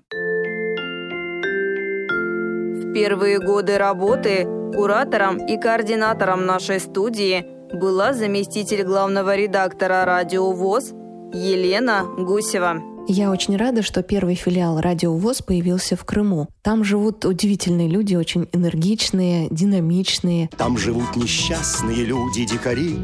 В 2.82 2.94
первые 2.94 3.40
годы 3.40 3.78
работы 3.78 4.46
куратором 4.74 5.46
и 5.46 5.60
координатором 5.60 6.46
нашей 6.46 6.80
студии 6.80 7.46
была 7.74 8.14
заместитель 8.14 8.84
главного 8.84 9.36
редактора 9.36 10.06
«Радио 10.06 10.52
ВОЗ» 10.52 10.94
Елена 11.36 12.06
Гусева. 12.18 12.82
Я 13.08 13.30
очень 13.30 13.58
рада, 13.58 13.84
что 13.84 14.02
первый 14.02 14.36
филиал 14.36 14.80
«Радио 14.80 15.14
ВОЗ» 15.16 15.42
появился 15.42 15.98
в 15.98 16.06
Крыму. 16.06 16.48
Там 16.64 16.86
живут 16.86 17.26
удивительные 17.26 17.90
люди, 17.90 18.16
очень 18.16 18.48
энергичные, 18.54 19.48
динамичные. 19.52 20.50
Там 20.58 20.78
живут 20.78 21.18
несчастные 21.18 22.06
люди-дикари, 22.06 23.00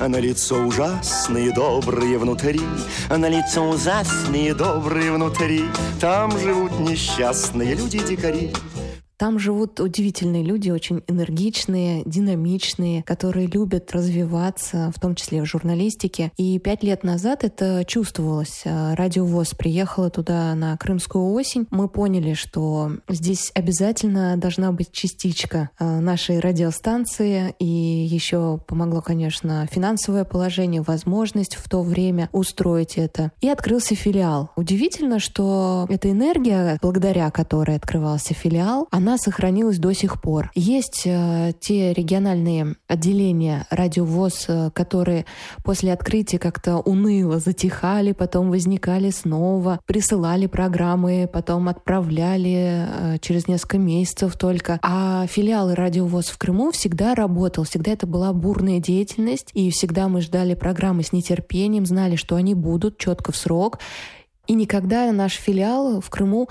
а 0.00 0.08
на 0.08 0.18
лицо 0.18 0.56
ужасные, 0.56 1.54
добрые 1.54 2.18
внутри, 2.18 2.62
а 3.10 3.18
на 3.18 3.28
лицо 3.28 3.68
ужасные, 3.68 4.54
добрые 4.54 5.12
внутри. 5.12 5.64
Там 6.00 6.36
живут 6.38 6.80
несчастные 6.80 7.74
люди-дикари, 7.74 8.50
там 9.16 9.38
живут 9.38 9.80
удивительные 9.80 10.42
люди, 10.42 10.70
очень 10.70 11.02
энергичные, 11.06 12.02
динамичные, 12.04 13.02
которые 13.04 13.46
любят 13.46 13.92
развиваться, 13.92 14.92
в 14.94 15.00
том 15.00 15.14
числе 15.14 15.42
в 15.42 15.46
журналистике. 15.46 16.32
И 16.36 16.58
пять 16.58 16.82
лет 16.82 17.04
назад 17.04 17.44
это 17.44 17.84
чувствовалось. 17.86 18.62
А, 18.64 18.94
Радио 18.96 19.24
ВОЗ 19.24 19.54
приехала 19.54 20.10
туда 20.10 20.54
на 20.54 20.76
Крымскую 20.76 21.32
осень. 21.32 21.66
Мы 21.70 21.88
поняли, 21.88 22.34
что 22.34 22.92
здесь 23.08 23.52
обязательно 23.54 24.36
должна 24.36 24.72
быть 24.72 24.90
частичка 24.92 25.70
а, 25.78 26.00
нашей 26.00 26.40
радиостанции. 26.40 27.54
И 27.58 27.64
еще 27.64 28.60
помогло, 28.66 29.00
конечно, 29.00 29.66
финансовое 29.70 30.24
положение, 30.24 30.82
возможность 30.82 31.54
в 31.54 31.68
то 31.68 31.82
время 31.82 32.28
устроить 32.32 32.96
это. 32.96 33.30
И 33.40 33.48
открылся 33.48 33.94
филиал. 33.94 34.50
Удивительно, 34.56 35.20
что 35.20 35.86
эта 35.88 36.10
энергия, 36.10 36.78
благодаря 36.82 37.30
которой 37.30 37.76
открывался 37.76 38.34
филиал, 38.34 38.88
она 38.90 39.03
она 39.04 39.18
сохранилась 39.18 39.78
до 39.78 39.92
сих 39.92 40.20
пор. 40.20 40.50
Есть 40.54 41.02
э, 41.04 41.52
те 41.60 41.92
региональные 41.92 42.76
отделения 42.88 43.66
радиовоз, 43.68 44.46
э, 44.48 44.70
которые 44.72 45.26
после 45.62 45.92
открытия 45.92 46.38
как-то 46.38 46.78
уныло 46.78 47.38
затихали, 47.38 48.12
потом 48.12 48.48
возникали 48.48 49.10
снова, 49.10 49.78
присылали 49.84 50.46
программы, 50.46 51.28
потом 51.30 51.68
отправляли 51.68 52.86
э, 52.88 53.18
через 53.20 53.46
несколько 53.46 53.76
месяцев 53.76 54.38
только. 54.38 54.78
А 54.80 55.26
филиалы 55.26 55.74
радиовоз 55.74 56.28
в 56.28 56.38
Крыму 56.38 56.72
всегда 56.72 57.14
работал, 57.14 57.64
всегда 57.64 57.92
это 57.92 58.06
была 58.06 58.32
бурная 58.32 58.80
деятельность, 58.80 59.50
и 59.52 59.70
всегда 59.70 60.08
мы 60.08 60.22
ждали 60.22 60.54
программы 60.54 61.02
с 61.02 61.12
нетерпением, 61.12 61.84
знали, 61.84 62.16
что 62.16 62.36
они 62.36 62.54
будут 62.54 62.96
четко 62.96 63.32
в 63.32 63.36
срок. 63.36 63.80
И 64.46 64.54
никогда 64.54 65.10
наш 65.12 65.34
филиал 65.34 66.00
в 66.00 66.10
Крыму 66.10 66.48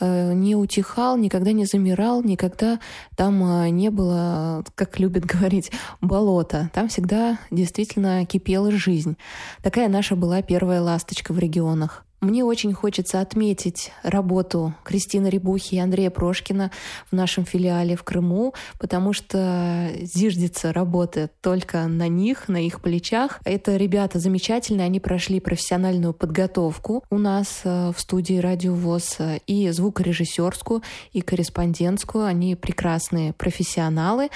э, 0.00 0.32
не 0.32 0.56
утихал, 0.56 1.16
никогда 1.16 1.52
не 1.52 1.64
замирал, 1.64 2.22
никогда 2.22 2.80
там 3.16 3.42
э, 3.44 3.68
не 3.68 3.90
было, 3.90 4.64
как 4.74 4.98
любят 4.98 5.24
говорить, 5.32 5.70
болота. 6.00 6.70
Там 6.72 6.88
всегда 6.88 7.38
действительно 7.50 8.24
кипела 8.26 8.70
жизнь. 8.72 9.16
Такая 9.62 9.88
наша 9.88 10.16
была 10.16 10.42
первая 10.42 10.80
ласточка 10.80 11.32
в 11.32 11.38
регионах. 11.38 12.05
Мне 12.26 12.42
очень 12.42 12.72
хочется 12.72 13.20
отметить 13.20 13.92
работу 14.02 14.74
Кристины 14.82 15.28
Рябухи 15.28 15.76
и 15.76 15.78
Андрея 15.78 16.10
Прошкина 16.10 16.72
в 17.08 17.14
нашем 17.14 17.44
филиале 17.44 17.94
в 17.94 18.02
Крыму, 18.02 18.52
потому 18.80 19.12
что 19.12 19.92
зиждется 20.00 20.72
работа 20.72 21.30
только 21.40 21.86
на 21.86 22.08
них, 22.08 22.48
на 22.48 22.56
их 22.56 22.80
плечах. 22.80 23.38
Это 23.44 23.76
ребята 23.76 24.18
замечательные, 24.18 24.86
они 24.86 24.98
прошли 24.98 25.38
профессиональную 25.38 26.14
подготовку 26.14 27.04
у 27.10 27.18
нас 27.18 27.60
э, 27.62 27.92
в 27.96 28.00
студии 28.00 28.38
Радио 28.38 28.74
ВОЗ 28.74 29.16
э, 29.20 29.38
и 29.46 29.70
звукорежиссерскую, 29.70 30.82
и 31.12 31.20
корреспондентскую. 31.20 32.24
Они 32.24 32.56
прекрасные 32.56 33.34
профессионалы. 33.34 34.30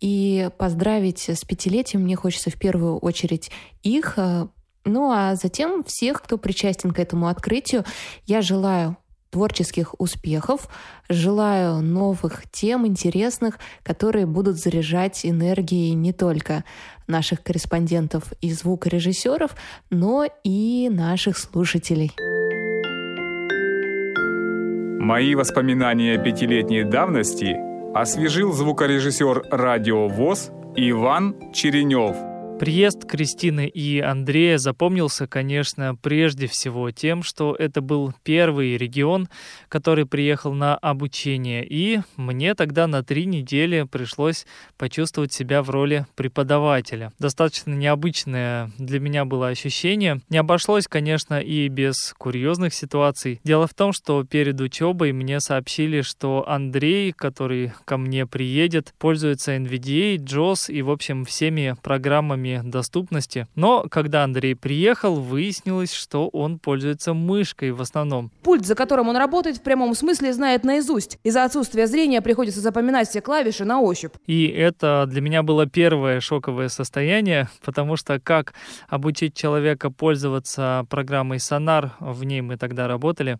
И 0.00 0.50
поздравить 0.58 1.30
с 1.30 1.44
пятилетием 1.46 2.02
мне 2.02 2.16
хочется 2.16 2.50
в 2.50 2.56
первую 2.56 2.98
очередь 2.98 3.50
их, 3.82 4.14
э, 4.18 4.46
ну 4.84 5.10
а 5.10 5.34
затем 5.34 5.84
всех, 5.84 6.22
кто 6.22 6.38
причастен 6.38 6.92
к 6.92 6.98
этому 6.98 7.28
открытию, 7.28 7.84
я 8.26 8.42
желаю 8.42 8.96
творческих 9.30 9.94
успехов, 9.98 10.68
желаю 11.08 11.80
новых 11.80 12.50
тем 12.50 12.86
интересных, 12.86 13.58
которые 13.82 14.26
будут 14.26 14.58
заряжать 14.58 15.24
энергией 15.24 15.94
не 15.94 16.12
только 16.12 16.64
наших 17.06 17.42
корреспондентов 17.42 18.32
и 18.40 18.52
звукорежиссеров, 18.52 19.54
но 19.90 20.26
и 20.44 20.88
наших 20.90 21.38
слушателей. 21.38 22.12
Мои 25.00 25.34
воспоминания 25.34 26.22
пятилетней 26.22 26.84
давности 26.84 27.56
освежил 27.94 28.52
звукорежиссер 28.52 29.44
«Радио 29.50 30.08
ВОЗ» 30.08 30.50
Иван 30.76 31.52
Черенев– 31.52 32.16
Приезд 32.60 33.06
Кристины 33.06 33.66
и 33.66 34.00
Андрея 34.00 34.58
запомнился, 34.58 35.26
конечно, 35.26 35.96
прежде 35.96 36.46
всего 36.46 36.90
тем, 36.90 37.22
что 37.22 37.56
это 37.58 37.80
был 37.80 38.12
первый 38.22 38.76
регион, 38.76 39.30
который 39.70 40.04
приехал 40.04 40.52
на 40.52 40.76
обучение, 40.76 41.66
и 41.66 42.00
мне 42.18 42.54
тогда 42.54 42.86
на 42.86 43.02
три 43.02 43.24
недели 43.24 43.86
пришлось 43.90 44.44
почувствовать 44.76 45.32
себя 45.32 45.62
в 45.62 45.70
роли 45.70 46.04
преподавателя. 46.16 47.14
Достаточно 47.18 47.72
необычное 47.72 48.70
для 48.76 49.00
меня 49.00 49.24
было 49.24 49.48
ощущение. 49.48 50.20
Не 50.28 50.36
обошлось, 50.36 50.86
конечно, 50.86 51.40
и 51.40 51.66
без 51.68 52.12
курьезных 52.18 52.74
ситуаций. 52.74 53.40
Дело 53.42 53.68
в 53.68 53.72
том, 53.72 53.94
что 53.94 54.22
перед 54.24 54.60
учебой 54.60 55.12
мне 55.12 55.40
сообщили, 55.40 56.02
что 56.02 56.46
Андрей, 56.46 57.12
который 57.12 57.72
ко 57.86 57.96
мне 57.96 58.26
приедет, 58.26 58.92
пользуется 58.98 59.56
NVDA, 59.56 60.16
JOS 60.16 60.70
и, 60.70 60.82
в 60.82 60.90
общем, 60.90 61.24
всеми 61.24 61.74
программами 61.82 62.49
уровне 62.50 62.70
доступности. 62.70 63.46
Но 63.54 63.86
когда 63.90 64.24
Андрей 64.24 64.54
приехал, 64.54 65.16
выяснилось, 65.16 65.92
что 65.92 66.28
он 66.28 66.58
пользуется 66.58 67.14
мышкой 67.14 67.72
в 67.72 67.80
основном. 67.80 68.30
Пульт, 68.42 68.66
за 68.66 68.74
которым 68.74 69.08
он 69.08 69.16
работает, 69.16 69.58
в 69.58 69.62
прямом 69.62 69.94
смысле 69.94 70.32
знает 70.32 70.64
наизусть. 70.64 71.18
Из-за 71.24 71.44
отсутствия 71.44 71.86
зрения 71.86 72.20
приходится 72.20 72.60
запоминать 72.60 73.08
все 73.08 73.20
клавиши 73.20 73.64
на 73.64 73.80
ощупь. 73.80 74.14
И 74.26 74.46
это 74.46 75.06
для 75.08 75.20
меня 75.20 75.42
было 75.42 75.66
первое 75.66 76.20
шоковое 76.20 76.68
состояние, 76.68 77.48
потому 77.64 77.96
что 77.96 78.20
как 78.20 78.54
обучить 78.88 79.34
человека 79.34 79.90
пользоваться 79.90 80.86
программой 80.88 81.38
Sonar, 81.38 81.90
в 82.00 82.24
ней 82.24 82.40
мы 82.40 82.56
тогда 82.56 82.88
работали, 82.88 83.38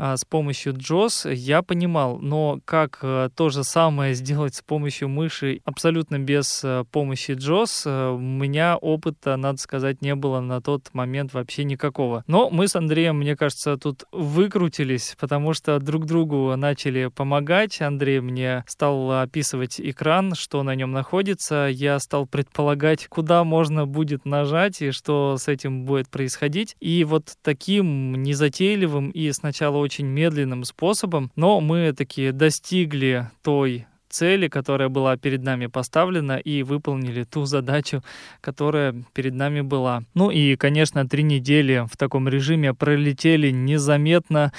с 0.00 0.24
помощью 0.24 0.72
JOS, 0.74 1.32
я 1.34 1.62
понимал, 1.62 2.18
но 2.18 2.60
как 2.64 3.00
э, 3.02 3.28
то 3.34 3.50
же 3.50 3.64
самое 3.64 4.14
сделать 4.14 4.54
с 4.54 4.62
помощью 4.62 5.08
мыши 5.08 5.60
абсолютно 5.64 6.18
без 6.18 6.62
э, 6.64 6.84
помощи 6.90 7.32
JOS, 7.32 7.82
э, 7.84 8.18
меня 8.18 8.78
опыта, 8.78 9.36
надо 9.36 9.58
сказать, 9.58 10.00
не 10.00 10.14
было 10.14 10.40
на 10.40 10.62
тот 10.62 10.88
момент 10.94 11.34
вообще 11.34 11.64
никакого. 11.64 12.24
Но 12.26 12.48
мы 12.48 12.66
с 12.68 12.76
Андреем, 12.76 13.18
мне 13.18 13.36
кажется, 13.36 13.76
тут 13.76 14.04
выкрутились, 14.10 15.16
потому 15.20 15.52
что 15.52 15.78
друг 15.78 16.06
другу 16.06 16.54
начали 16.56 17.08
помогать. 17.08 17.80
Андрей 17.82 18.20
мне 18.20 18.64
стал 18.66 19.20
описывать 19.20 19.80
экран, 19.80 20.34
что 20.34 20.62
на 20.62 20.74
нем 20.74 20.92
находится. 20.92 21.68
Я 21.70 21.98
стал 21.98 22.26
предполагать, 22.26 23.06
куда 23.08 23.44
можно 23.44 23.86
будет 23.86 24.24
нажать 24.24 24.80
и 24.80 24.92
что 24.92 25.36
с 25.36 25.48
этим 25.48 25.84
будет 25.84 26.08
происходить. 26.08 26.74
И 26.80 27.04
вот 27.04 27.34
таким 27.42 28.22
незатейливым 28.22 29.10
и 29.10 29.30
сначала 29.32 29.76
очень 29.76 29.89
медленным 29.98 30.64
способом, 30.64 31.30
но 31.36 31.60
мы 31.60 31.92
таки 31.92 32.30
достигли 32.30 33.28
той 33.42 33.86
цели, 34.08 34.48
которая 34.48 34.88
была 34.88 35.16
перед 35.16 35.42
нами 35.42 35.66
поставлена, 35.66 36.36
и 36.38 36.62
выполнили 36.62 37.24
ту 37.24 37.44
задачу, 37.44 38.02
которая 38.40 38.94
перед 39.14 39.34
нами 39.34 39.62
была. 39.62 40.02
Ну 40.14 40.30
и, 40.30 40.56
конечно, 40.56 41.08
три 41.08 41.22
недели 41.22 41.86
в 41.90 41.96
таком 41.96 42.28
режиме 42.28 42.74
пролетели 42.74 43.50
незаметно. 43.50 44.52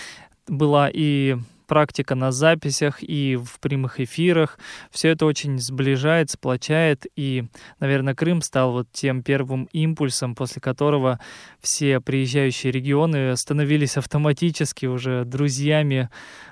Была 0.48 0.90
и 0.92 1.38
практика 1.72 2.16
на 2.16 2.34
записях 2.34 2.98
и 3.02 3.38
в 3.38 3.62
прямых 3.62 4.02
эфирах. 4.02 4.60
Все 4.90 5.08
это 5.08 5.26
очень 5.26 5.58
сближает, 5.58 6.30
сплочает. 6.30 7.06
И, 7.16 7.46
наверное, 7.80 8.14
Крым 8.14 8.42
стал 8.42 8.74
вот 8.74 8.88
тем 8.92 9.24
первым 9.24 9.70
импульсом, 9.72 10.36
после 10.36 10.62
которого 10.62 11.22
все 11.62 12.02
приезжающие 12.02 12.74
регионы 12.74 13.38
становились 13.38 13.96
автоматически 13.96 14.86
уже 14.86 15.24
друзьями 15.24 16.10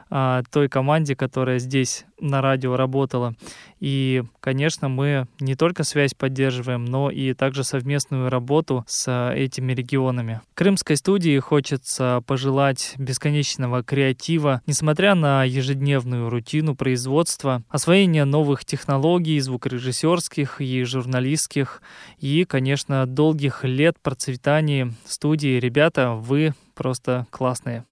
а, 0.10 0.44
той 0.52 0.70
команде, 0.70 1.16
которая 1.16 1.60
здесь 1.60 2.06
на 2.20 2.42
радио 2.42 2.76
работала. 2.76 3.34
И, 3.80 4.24
конечно, 4.42 4.90
мы 4.90 5.28
не 5.40 5.56
только 5.56 5.84
связь 5.84 6.14
поддерживаем, 6.14 6.84
но 6.86 7.10
и 7.10 7.34
также 7.34 7.64
совместную 7.64 8.30
работу 8.30 8.84
с 8.88 9.32
этими 9.34 9.74
регионами. 9.74 10.42
Крымской 10.54 10.98
студии 10.98 11.38
хочется 11.40 12.22
пожелать 12.26 12.96
бесконечного 12.98 13.84
креатива, 13.84 14.62
несмотря 14.66 15.16
на 15.16 15.44
ежедневную 15.44 16.30
рутину 16.30 16.76
производства, 16.76 17.64
освоения 17.70 18.26
новых 18.26 18.66
технологий, 18.66 19.40
звукорежиссерских 19.40 20.60
и 20.60 20.84
журналистских, 20.84 21.82
и, 22.18 22.44
конечно, 22.44 23.06
долгих 23.06 23.64
лет 23.64 23.96
процветания 24.02 24.94
студии. 25.06 25.60
Ребята, 25.60 26.12
вы 26.14 26.54
просто 26.76 27.28
классные. 27.30 27.86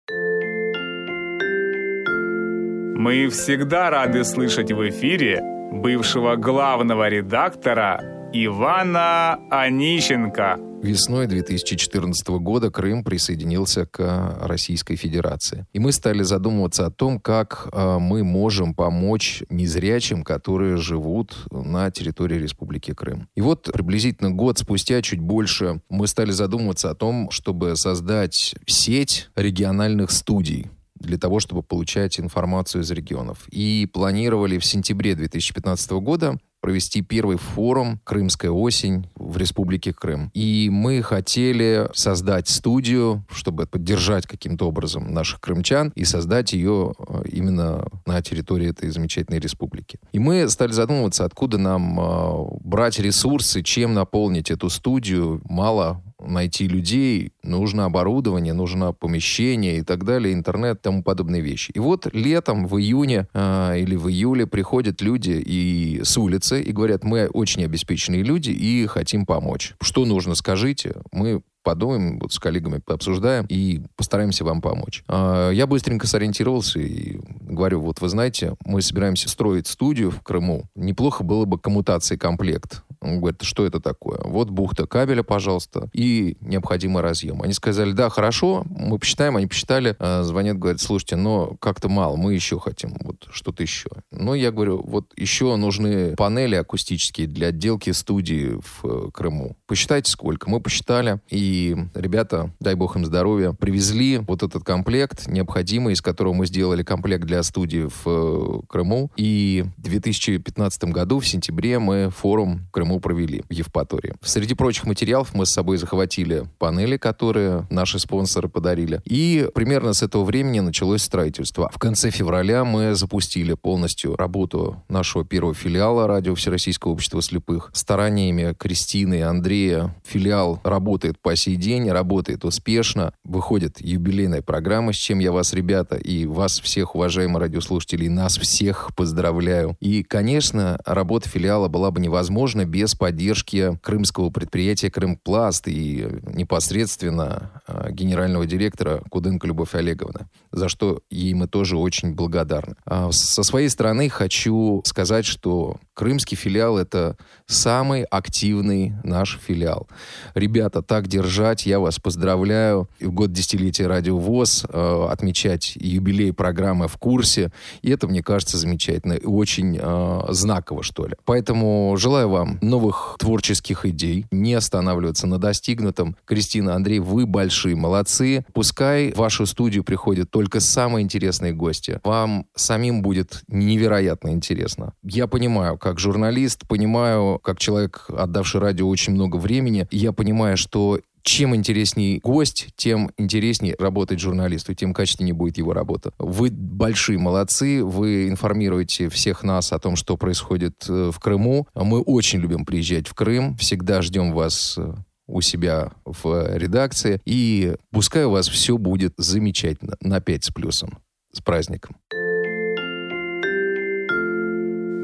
Мы 2.99 3.29
всегда 3.29 3.91
рады 3.91 4.23
слышать 4.25 4.71
в 4.71 4.89
эфире 4.89 5.39
бывшего 5.71 6.35
главного 6.35 7.07
редактора 7.07 8.01
Ивана 8.33 9.37
Онищенко. 9.51 10.57
Весной 10.81 11.27
2014 11.27 12.27
года 12.39 12.71
Крым 12.71 13.03
присоединился 13.03 13.85
к 13.85 14.39
Российской 14.41 14.95
Федерации. 14.95 15.67
И 15.73 15.79
мы 15.79 15.91
стали 15.91 16.23
задумываться 16.23 16.87
о 16.87 16.89
том, 16.89 17.19
как 17.19 17.69
а, 17.71 17.99
мы 17.99 18.23
можем 18.23 18.73
помочь 18.73 19.43
незрячим, 19.51 20.23
которые 20.23 20.77
живут 20.77 21.35
на 21.51 21.91
территории 21.91 22.39
Республики 22.39 22.95
Крым. 22.95 23.29
И 23.35 23.41
вот 23.41 23.69
приблизительно 23.71 24.31
год 24.31 24.57
спустя, 24.57 25.03
чуть 25.03 25.19
больше, 25.19 25.81
мы 25.89 26.07
стали 26.07 26.31
задумываться 26.31 26.89
о 26.89 26.95
том, 26.95 27.29
чтобы 27.29 27.75
создать 27.75 28.55
сеть 28.65 29.29
региональных 29.35 30.09
студий 30.09 30.71
для 30.99 31.17
того, 31.17 31.39
чтобы 31.39 31.63
получать 31.63 32.19
информацию 32.19 32.83
из 32.83 32.91
регионов. 32.91 33.47
И 33.49 33.89
планировали 33.91 34.57
в 34.57 34.65
сентябре 34.65 35.15
2015 35.15 35.91
года 35.91 36.37
провести 36.59 37.01
первый 37.01 37.37
форум 37.37 37.99
«Крымская 38.03 38.51
осень» 38.51 39.07
в 39.15 39.37
Республике 39.37 39.93
Крым. 39.93 40.31
И 40.33 40.69
мы 40.71 41.01
хотели 41.01 41.87
создать 41.93 42.49
студию, 42.49 43.25
чтобы 43.29 43.67
поддержать 43.67 44.25
каким-то 44.25 44.67
образом 44.67 45.13
наших 45.13 45.39
крымчан 45.39 45.93
и 45.95 46.03
создать 46.03 46.53
ее 46.53 46.93
э, 46.97 47.23
именно 47.31 47.87
на 48.05 48.21
территории 48.21 48.71
этой 48.71 48.89
замечательной 48.89 49.39
республики. 49.39 49.99
И 50.11 50.19
мы 50.19 50.49
стали 50.49 50.71
задумываться, 50.71 51.25
откуда 51.25 51.57
нам 51.57 51.99
э, 51.99 52.57
брать 52.61 52.99
ресурсы, 52.99 53.61
чем 53.61 53.93
наполнить 53.93 54.51
эту 54.51 54.69
студию. 54.69 55.41
Мало 55.45 56.01
найти 56.19 56.67
людей, 56.67 57.31
нужно 57.43 57.85
оборудование, 57.85 58.53
нужно 58.53 58.93
помещение 58.93 59.77
и 59.77 59.81
так 59.81 60.03
далее, 60.03 60.33
интернет, 60.33 60.81
тому 60.81 61.03
подобные 61.03 61.41
вещи. 61.41 61.71
И 61.73 61.79
вот 61.79 62.07
летом, 62.13 62.67
в 62.67 62.77
июне 62.77 63.27
э, 63.33 63.79
или 63.79 63.95
в 63.95 64.09
июле 64.09 64.47
приходят 64.47 65.01
люди 65.01 65.41
и 65.45 66.01
с 66.03 66.17
улицы 66.17 66.61
и 66.61 66.71
говорят, 66.71 67.03
мы 67.03 67.27
очень 67.27 67.63
обеспеченные 67.63 68.23
люди 68.23 68.51
и 68.51 68.85
хотим 68.87 69.25
помочь. 69.25 69.73
Что 69.81 70.05
нужно, 70.05 70.35
скажите. 70.35 70.95
Мы 71.11 71.41
подумаем, 71.67 72.17
вот 72.19 72.31
с 72.31 72.39
коллегами 72.39 72.81
обсуждаем 72.87 73.45
и 73.49 73.81
постараемся 73.97 74.45
вам 74.45 74.61
помочь. 74.61 75.03
А, 75.09 75.51
я 75.51 75.67
быстренько 75.67 76.07
сориентировался 76.07 76.79
и 76.79 77.19
говорю, 77.41 77.81
вот 77.81 77.99
вы 77.99 78.07
знаете, 78.07 78.55
мы 78.63 78.81
собираемся 78.81 79.27
строить 79.27 79.67
студию 79.67 80.09
в 80.09 80.21
Крыму. 80.21 80.69
Неплохо 80.75 81.25
было 81.25 81.43
бы 81.43 81.59
коммутации 81.59 82.15
комплект. 82.15 82.83
Он 83.01 83.19
говорит, 83.19 83.41
что 83.41 83.65
это 83.65 83.79
такое? 83.79 84.19
Вот 84.23 84.49
бухта 84.49 84.87
кабеля, 84.87 85.23
пожалуйста, 85.23 85.89
и 85.93 86.37
необходимый 86.41 87.03
разъем. 87.03 87.41
Они 87.41 87.53
сказали, 87.53 87.91
да, 87.91 88.09
хорошо, 88.09 88.65
мы 88.69 88.99
посчитаем, 88.99 89.37
они 89.37 89.47
посчитали, 89.47 89.95
а, 89.99 90.23
звонят, 90.23 90.57
говорят, 90.57 90.81
слушайте, 90.81 91.15
но 91.15 91.55
как-то 91.59 91.89
мало, 91.89 92.15
мы 92.15 92.33
еще 92.33 92.59
хотим 92.59 92.97
вот 93.01 93.27
что-то 93.31 93.63
еще. 93.63 93.89
Но 94.11 94.35
я 94.35 94.51
говорю, 94.51 94.81
вот 94.85 95.13
еще 95.17 95.55
нужны 95.55 96.15
панели 96.15 96.55
акустические 96.55 97.27
для 97.27 97.47
отделки 97.47 97.91
студии 97.91 98.59
в 98.61 98.85
э, 98.85 99.11
Крыму. 99.11 99.57
Посчитайте 99.65 100.11
сколько. 100.11 100.49
Мы 100.49 100.59
посчитали, 100.59 101.19
и 101.29 101.47
и 101.47 101.75
ребята, 101.95 102.51
дай 102.59 102.75
бог 102.75 102.95
им 102.95 103.05
здоровья, 103.05 103.51
привезли 103.51 104.17
вот 104.19 104.43
этот 104.43 104.63
комплект 104.63 105.27
необходимый, 105.27 105.93
из 105.93 106.01
которого 106.01 106.33
мы 106.33 106.45
сделали 106.45 106.83
комплект 106.83 107.25
для 107.25 107.41
студии 107.41 107.87
в 107.87 108.03
э, 108.05 108.61
Крыму. 108.67 109.11
И 109.15 109.65
в 109.77 109.81
2015 109.83 110.83
году, 110.85 111.19
в 111.19 111.27
сентябре, 111.27 111.79
мы 111.79 112.09
форум 112.09 112.65
в 112.67 112.71
Крыму 112.71 112.96
провели 112.99 113.43
в 113.49 113.53
Евпатории. 113.53 114.13
Среди 114.21 114.53
прочих 114.53 114.85
материалов 114.85 115.33
мы 115.33 115.45
с 115.45 115.51
собой 115.51 115.77
захватили 115.77 116.47
панели, 116.59 116.97
которые 116.97 117.67
наши 117.69 117.99
спонсоры 117.99 118.49
подарили. 118.49 119.01
И 119.05 119.47
примерно 119.53 119.93
с 119.93 120.03
этого 120.03 120.23
времени 120.23 120.59
началось 120.59 121.03
строительство. 121.03 121.69
В 121.73 121.79
конце 121.79 122.11
февраля 122.11 122.63
мы 122.63 122.95
запустили 122.95 123.53
полностью 123.53 124.15
работу 124.15 124.83
нашего 124.89 125.25
первого 125.25 125.53
филиала 125.53 126.07
радио 126.07 126.35
Всероссийского 126.35 126.91
общества 126.91 127.21
слепых. 127.21 127.71
Стараниями 127.73 128.53
Кристины 128.53 129.19
и 129.19 129.21
Андрея 129.21 129.95
филиал 130.05 130.61
работает 130.63 131.19
по 131.19 131.35
сей 131.35 131.55
день, 131.55 131.89
работает 131.89 132.45
успешно. 132.45 133.13
Выходит 133.23 133.81
юбилейная 133.81 134.41
программа, 134.41 134.93
с 134.93 134.95
чем 134.95 135.19
я 135.19 135.31
вас, 135.31 135.53
ребята, 135.53 135.95
и 135.95 136.25
вас 136.25 136.59
всех, 136.59 136.95
уважаемые 136.95 137.39
радиослушатели, 137.41 138.07
нас 138.07 138.37
всех 138.37 138.89
поздравляю. 138.95 139.75
И, 139.79 140.03
конечно, 140.03 140.79
работа 140.85 141.29
филиала 141.29 141.67
была 141.67 141.91
бы 141.91 141.99
невозможна 141.99 142.65
без 142.65 142.76
поддержки 142.95 143.77
крымского 143.81 144.29
предприятия 144.29 144.89
«Крымпласт» 144.91 145.67
и 145.67 146.07
непосредственно 146.33 147.61
а, 147.67 147.91
генерального 147.91 148.45
директора 148.45 149.03
Куденко 149.09 149.47
Любовь 149.47 149.73
Олеговна, 149.75 150.29
за 150.51 150.69
что 150.69 151.01
ей 151.09 151.33
мы 151.33 151.47
тоже 151.47 151.77
очень 151.77 152.13
благодарны. 152.13 152.75
А 152.85 153.11
со 153.11 153.43
своей 153.43 153.69
стороны 153.69 154.09
хочу 154.09 154.81
сказать, 154.85 155.25
что 155.25 155.77
крымский 155.93 156.37
филиал— 156.37 156.77
это 156.79 157.17
самый 157.47 158.03
активный 158.03 158.93
наш 159.03 159.39
филиал. 159.45 159.87
Ребята 160.35 160.81
так 160.81 161.07
держат 161.07 161.27
поддержать. 161.27 161.65
Я 161.65 161.79
вас 161.79 161.99
поздравляю. 161.99 162.87
И 162.99 163.05
в 163.05 163.11
год 163.11 163.31
десятилетия 163.31 163.87
Радио 163.87 164.17
ВОЗ 164.17 164.65
э, 164.69 165.07
отмечать 165.09 165.73
юбилей 165.75 166.31
программы 166.31 166.87
в 166.87 166.97
курсе. 166.97 167.51
И 167.81 167.89
это, 167.89 168.07
мне 168.07 168.23
кажется, 168.23 168.57
замечательно. 168.57 169.13
И 169.13 169.25
очень 169.25 169.77
э, 169.79 170.21
знаково, 170.29 170.83
что 170.83 171.05
ли. 171.05 171.15
Поэтому 171.25 171.95
желаю 171.97 172.29
вам 172.29 172.59
новых 172.61 173.17
творческих 173.19 173.85
идей, 173.85 174.25
не 174.31 174.53
останавливаться 174.53 175.27
на 175.27 175.37
достигнутом. 175.37 176.15
Кристина, 176.25 176.75
Андрей, 176.75 176.99
вы 176.99 177.25
большие 177.25 177.75
молодцы. 177.75 178.45
Пускай 178.53 179.11
в 179.11 179.17
вашу 179.17 179.45
студию 179.45 179.83
приходят 179.83 180.31
только 180.31 180.59
самые 180.59 181.03
интересные 181.03 181.53
гости. 181.53 181.99
Вам 182.03 182.45
самим 182.55 183.01
будет 183.01 183.41
невероятно 183.47 184.29
интересно. 184.29 184.93
Я 185.03 185.27
понимаю, 185.27 185.77
как 185.77 185.99
журналист, 185.99 186.67
понимаю, 186.67 187.36
как 187.37 187.59
человек, 187.59 188.05
отдавший 188.09 188.61
радио 188.61 188.87
очень 188.87 189.13
много 189.13 189.37
времени, 189.37 189.87
я 189.91 190.11
понимаю, 190.13 190.57
что 190.57 190.99
чем 191.27 191.53
интереснее 191.55 192.19
гость, 192.23 192.67
тем 192.77 193.11
интереснее 193.17 193.75
работать 193.77 194.19
журналисту, 194.19 194.73
тем 194.73 194.93
качественнее 194.93 195.33
будет 195.33 195.57
его 195.57 195.73
работа. 195.73 196.13
Вы 196.17 196.49
большие 196.51 197.19
молодцы, 197.19 197.83
вы 197.83 198.29
информируете 198.29 199.09
всех 199.09 199.43
нас 199.43 199.73
о 199.73 199.79
том, 199.79 199.97
что 199.97 200.15
происходит 200.15 200.85
э, 200.87 201.11
в 201.13 201.19
Крыму. 201.19 201.67
Мы 201.75 201.99
очень 201.99 202.39
любим 202.39 202.65
приезжать 202.65 203.09
в 203.09 203.13
Крым, 203.13 203.57
всегда 203.57 204.01
ждем 204.01 204.31
вас 204.31 204.75
э, 204.77 204.93
у 205.27 205.41
себя 205.41 205.91
в 206.05 206.55
редакции. 206.55 207.19
И 207.25 207.75
пускай 207.91 208.23
у 208.23 208.31
вас 208.31 208.47
все 208.47 208.77
будет 208.77 209.13
замечательно, 209.17 209.97
на 209.99 210.21
5 210.21 210.45
с 210.45 210.51
плюсом. 210.51 210.99
С 211.33 211.41
праздником. 211.41 211.97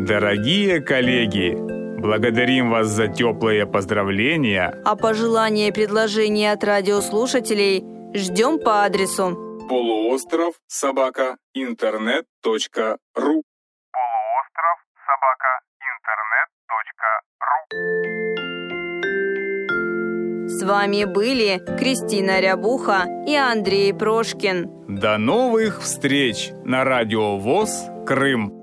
Дорогие 0.08 0.80
коллеги, 0.82 1.83
Благодарим 2.04 2.70
вас 2.70 2.88
за 2.88 3.08
теплые 3.08 3.66
поздравления. 3.66 4.76
А 4.84 4.98
пожелания 4.98 5.70
и 5.70 5.72
предложения 5.72 6.52
от 6.52 6.62
радиослушателей 6.66 7.82
ждем 8.14 8.60
по 8.60 8.84
адресу 8.84 9.40
полуостров 9.70 10.56
собака 10.68 11.38
интернет.ру 11.54 13.44
полуостров 13.94 14.78
собака 15.08 15.62
интернет.ру 15.94 16.84
С 20.50 20.64
вами 20.64 21.06
были 21.06 21.62
Кристина 21.80 22.42
Рябуха 22.42 23.06
и 23.26 23.36
Андрей 23.36 23.94
Прошкин. 23.94 25.00
До 25.00 25.18
новых 25.18 25.82
встреч 25.82 26.50
на 26.66 26.84
Радио 26.84 27.38
ВОЗ 27.38 27.90
Крым. 28.06 28.63